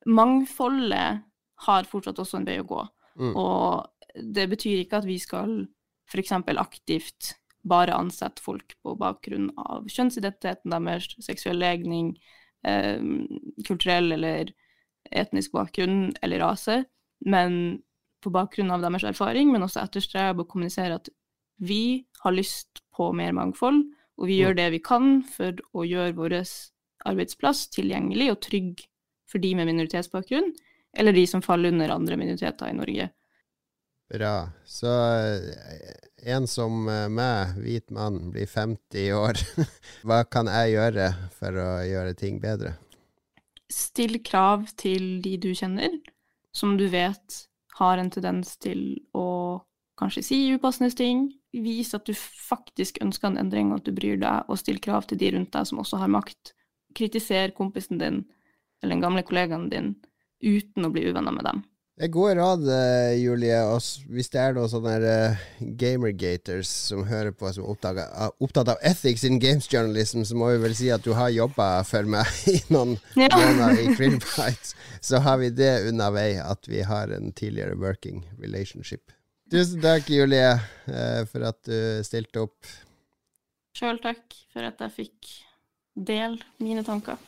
Mangfoldet 0.06 1.24
har 1.66 1.88
fortsatt 1.88 2.18
også 2.22 2.40
en 2.40 2.48
vei 2.48 2.58
å 2.60 2.68
gå. 2.68 2.80
Mm. 3.20 3.34
Og 3.36 4.24
det 4.36 4.46
betyr 4.50 4.82
ikke 4.82 5.00
at 5.00 5.08
vi 5.08 5.18
skal 5.22 5.62
f.eks. 6.10 6.32
aktivt 6.32 7.34
bare 7.62 7.94
ansette 7.94 8.42
folk 8.42 8.74
på 8.82 8.96
bakgrunn 8.98 9.50
av 9.60 9.88
kjønnsidentiteten 9.90 10.72
deres, 10.72 11.10
seksuell 11.22 11.60
legning, 11.60 12.14
eh, 12.64 13.02
kulturell 13.66 14.12
eller 14.16 14.52
etnisk 15.10 15.52
bakgrunn 15.52 16.10
eller 16.22 16.42
rase, 16.42 16.82
men 17.20 17.82
på 18.20 18.32
bakgrunn 18.32 18.72
av 18.72 18.82
deres 18.84 19.06
erfaring, 19.12 19.52
men 19.52 19.64
også 19.64 19.84
etterstrebe 19.84 20.44
og 20.44 20.50
kommunisere 20.52 20.98
at 21.00 21.08
vi 21.60 22.06
har 22.24 22.36
lyst 22.36 22.82
på 22.96 23.10
mer 23.16 23.32
mangfold, 23.36 23.84
og 24.20 24.28
vi 24.28 24.40
gjør 24.40 24.56
det 24.56 24.68
vi 24.74 24.82
kan 24.84 25.20
for 25.24 25.56
å 25.76 25.84
gjøre 25.88 26.16
vår 26.16 26.36
arbeidsplass 27.08 27.68
tilgjengelig 27.72 28.28
og 28.32 28.42
trygg 28.44 28.82
for 29.30 29.40
de 29.40 29.54
med 29.56 29.68
minoritetsbakgrunn, 29.70 30.50
eller 30.96 31.12
de 31.12 31.26
som 31.26 31.42
faller 31.42 31.72
under 31.72 31.88
andre 31.94 32.16
minoriteter 32.16 32.70
i 32.70 32.76
Norge. 32.76 33.10
Bra. 34.10 34.48
Så 34.64 34.90
eh, 35.16 36.32
en 36.34 36.46
som 36.50 36.88
eh, 36.88 37.06
meg, 37.08 37.54
hvit 37.62 37.90
mann, 37.94 38.30
blir 38.34 38.46
50 38.46 39.12
år. 39.14 39.38
Hva 40.06 40.24
kan 40.26 40.50
jeg 40.50 40.74
gjøre 40.74 41.12
for 41.36 41.60
å 41.62 41.68
gjøre 41.86 42.16
ting 42.18 42.40
bedre? 42.42 42.74
Still 43.70 44.18
krav 44.26 44.66
til 44.80 45.20
de 45.22 45.36
du 45.38 45.52
kjenner, 45.54 45.94
som 46.50 46.74
du 46.78 46.88
vet 46.90 47.44
har 47.78 48.02
en 48.02 48.10
tendens 48.10 48.56
til 48.58 48.98
å 49.14 49.62
kanskje 50.00 50.24
si 50.26 50.40
upassende 50.56 50.90
ting. 50.96 51.28
Vis 51.54 51.94
at 51.94 52.06
du 52.06 52.14
faktisk 52.18 52.98
ønsker 53.04 53.30
en 53.30 53.38
endring, 53.38 53.70
og 53.70 53.80
at 53.80 53.86
du 53.86 53.94
bryr 53.94 54.18
deg, 54.18 54.50
og 54.50 54.58
still 54.58 54.82
krav 54.82 55.06
til 55.06 55.22
de 55.22 55.30
rundt 55.36 55.54
deg 55.54 55.70
som 55.70 55.82
også 55.82 56.02
har 56.02 56.10
makt. 56.10 56.54
Kritiser 56.98 57.54
kompisen 57.54 58.02
din 58.02 58.24
eller 58.82 58.96
den 58.96 59.02
gamle 59.04 59.22
kollegaen 59.28 59.68
din 59.70 59.92
uten 60.42 60.86
å 60.86 60.90
bli 60.94 61.08
uvenner 61.10 61.32
med 61.36 61.44
dem. 61.44 61.62
Det 62.00 62.06
er 62.06 62.12
gode 62.14 62.34
råd, 62.38 62.62
eh, 62.72 63.14
Julie. 63.20 63.58
Og 63.68 63.82
hvis 64.08 64.30
det 64.32 64.40
er 64.40 64.54
noen 64.56 64.70
sånne 64.72 64.94
eh, 65.04 65.40
gamergaters 65.76 66.70
som 66.88 67.02
hører 67.04 67.34
på, 67.36 67.50
som 67.52 67.66
er 67.66 67.72
opptatt 67.74 67.98
av, 68.06 68.32
opptatt 68.40 68.70
av 68.72 68.78
ethics 68.88 69.24
in 69.28 69.36
games 69.42 69.68
journalism, 69.68 70.22
så 70.24 70.38
må 70.38 70.48
vi 70.54 70.62
vel 70.62 70.74
si 70.78 70.88
at 70.94 71.04
du 71.04 71.12
har 71.18 71.28
jobba 71.34 71.66
for 71.84 72.08
meg 72.08 72.24
i 72.54 72.56
noen 72.72 72.96
Ja. 73.20 73.28
måneder 73.36 73.82
i 73.84 73.92
Krillbite. 73.98 74.72
Så 75.04 75.20
har 75.26 75.36
vi 75.42 75.50
det 75.52 75.74
unna 75.90 76.08
vei, 76.14 76.30
at 76.40 76.64
vi 76.72 76.80
har 76.88 77.12
en 77.12 77.32
tidligere 77.36 77.76
working 77.76 78.22
relationship. 78.40 79.12
Tusen 79.52 79.82
takk, 79.84 80.08
Julie, 80.08 80.54
eh, 80.88 81.24
for 81.28 81.44
at 81.52 81.60
du 81.68 82.00
stilte 82.06 82.46
opp. 82.46 82.64
Sjøl 83.76 84.00
takk 84.00 84.24
for 84.54 84.64
at 84.64 84.80
jeg 84.86 84.96
fikk 85.02 85.34
dele 86.00 86.40
mine 86.64 86.80
tanker. 86.86 87.20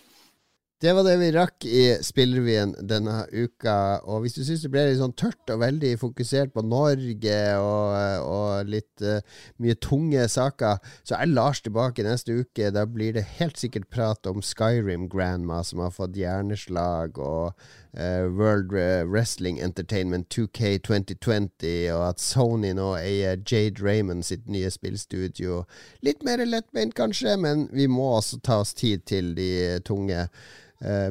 Det 0.82 0.90
var 0.96 1.04
det 1.06 1.12
vi 1.20 1.28
rakk 1.30 1.62
i 1.62 1.82
Spillrevyen 2.02 2.72
denne 2.90 3.20
uka. 3.30 4.00
Og 4.02 4.24
hvis 4.24 4.34
du 4.34 4.40
syns 4.42 4.64
det 4.64 4.70
ble 4.72 4.82
litt 4.88 4.98
sånn 4.98 5.12
tørt 5.14 5.52
og 5.54 5.60
veldig 5.62 5.92
fokusert 6.00 6.50
på 6.56 6.64
Norge 6.66 7.36
og, 7.54 7.92
og 8.26 8.66
litt 8.66 9.04
uh, 9.06 9.20
mye 9.62 9.76
tunge 9.78 10.24
saker, 10.26 10.80
så 11.06 11.20
er 11.20 11.30
Lars 11.30 11.60
tilbake 11.62 12.02
neste 12.02 12.34
uke. 12.34 12.72
Da 12.74 12.82
blir 12.90 13.14
det 13.14 13.22
helt 13.38 13.62
sikkert 13.62 13.86
prat 13.94 14.26
om 14.26 14.42
Skyrim 14.42 15.04
Grandma, 15.12 15.60
som 15.62 15.84
har 15.84 15.94
fått 15.94 16.18
hjerneslag, 16.18 17.14
og 17.14 17.54
uh, 17.94 18.26
World 18.34 18.74
Wrestling 18.74 19.62
Entertainment 19.62 20.34
2K 20.34 20.80
2020, 20.82 21.92
og 21.94 22.08
at 22.08 22.24
Sony 22.24 22.72
nå 22.74 22.88
eier 22.98 23.38
Jade 23.38 23.78
Raymond 23.86 24.26
sitt 24.26 24.50
nye 24.50 24.74
spillstudio. 24.74 25.62
Litt 26.02 26.26
mer 26.26 26.42
lettbeint, 26.42 26.98
kanskje, 26.98 27.38
men 27.38 27.68
vi 27.70 27.86
må 27.86 28.16
også 28.16 28.42
ta 28.42 28.58
oss 28.66 28.74
tid 28.74 29.06
til 29.06 29.30
de 29.38 29.78
tunge 29.86 30.26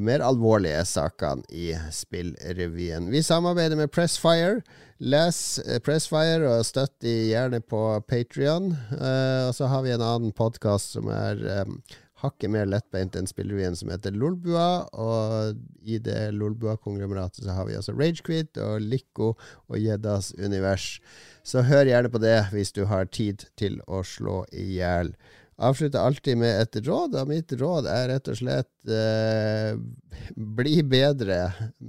mer 0.03 0.19
alvorlige 0.25 0.81
sakene 0.89 1.45
i 1.47 1.71
Spillrevyen. 1.95 3.07
Vi 3.13 3.21
samarbeider 3.23 3.79
med 3.79 3.91
Pressfire. 3.93 4.59
Les 5.01 5.59
eh, 5.65 5.79
Pressfire 5.81 6.45
og 6.45 6.65
støtt 6.67 6.93
de 7.01 7.13
gjerne 7.31 7.61
på 7.63 7.81
Patrion. 8.05 8.75
og 8.91 9.55
så 9.57 9.69
har 9.71 9.81
vi 9.81 9.95
en 9.95 10.03
annen 10.05 10.33
podkast 10.37 10.93
som 10.93 11.09
er 11.09 11.41
eh, 11.41 11.97
hakket 12.21 12.53
mer 12.53 12.69
lettbeint 12.69 13.15
enn 13.17 13.29
Spillrevyen, 13.29 13.75
som 13.75 13.89
heter 13.89 14.13
Lolbua. 14.13 14.85
Og 14.93 15.57
i 15.81 15.97
det 15.97 16.31
Lolbua-konglomeratet 16.37 17.45
så 17.45 17.57
har 17.57 17.65
vi 17.69 17.79
altså 17.79 17.95
Ragequit 17.97 18.61
og 18.61 18.85
Lico 18.85 19.33
og 19.33 19.77
Gjeddas 19.79 20.33
univers. 20.37 20.99
Så 21.41 21.65
hør 21.65 21.89
gjerne 21.89 22.11
på 22.13 22.21
det 22.21 22.37
hvis 22.53 22.73
du 22.77 22.85
har 22.91 23.09
tid 23.09 23.47
til 23.57 23.81
å 23.87 24.03
slå 24.05 24.43
i 24.53 24.75
hjel 24.77 25.15
avslutter 25.61 25.99
alltid 25.99 26.37
med 26.41 26.61
et 26.61 26.79
råd, 26.85 27.15
og 27.21 27.29
mitt 27.29 27.53
råd 27.59 27.87
er 27.91 28.09
rett 28.11 28.29
og 28.31 28.39
slett 28.39 28.91
eh, 28.91 29.77
bli 30.35 30.81
bedre 30.87 31.39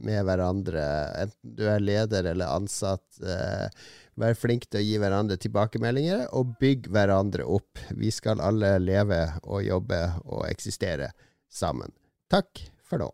med 0.04 0.22
hverandre, 0.28 0.84
enten 1.24 1.56
du 1.56 1.64
er 1.70 1.82
leder 1.82 2.28
eller 2.32 2.52
ansatt. 2.52 3.06
Eh, 3.24 3.66
vær 4.20 4.36
flink 4.36 4.68
til 4.68 4.82
å 4.82 4.84
gi 4.84 4.98
hverandre 5.00 5.38
tilbakemeldinger, 5.40 6.26
og 6.36 6.56
bygg 6.60 6.90
hverandre 6.92 7.48
opp. 7.48 7.80
Vi 7.96 8.12
skal 8.12 8.44
alle 8.44 8.76
leve 8.82 9.24
og 9.42 9.64
jobbe 9.64 10.02
og 10.26 10.46
eksistere 10.50 11.12
sammen. 11.48 11.94
Takk 12.32 12.66
for 12.84 13.04
nå. 13.04 13.12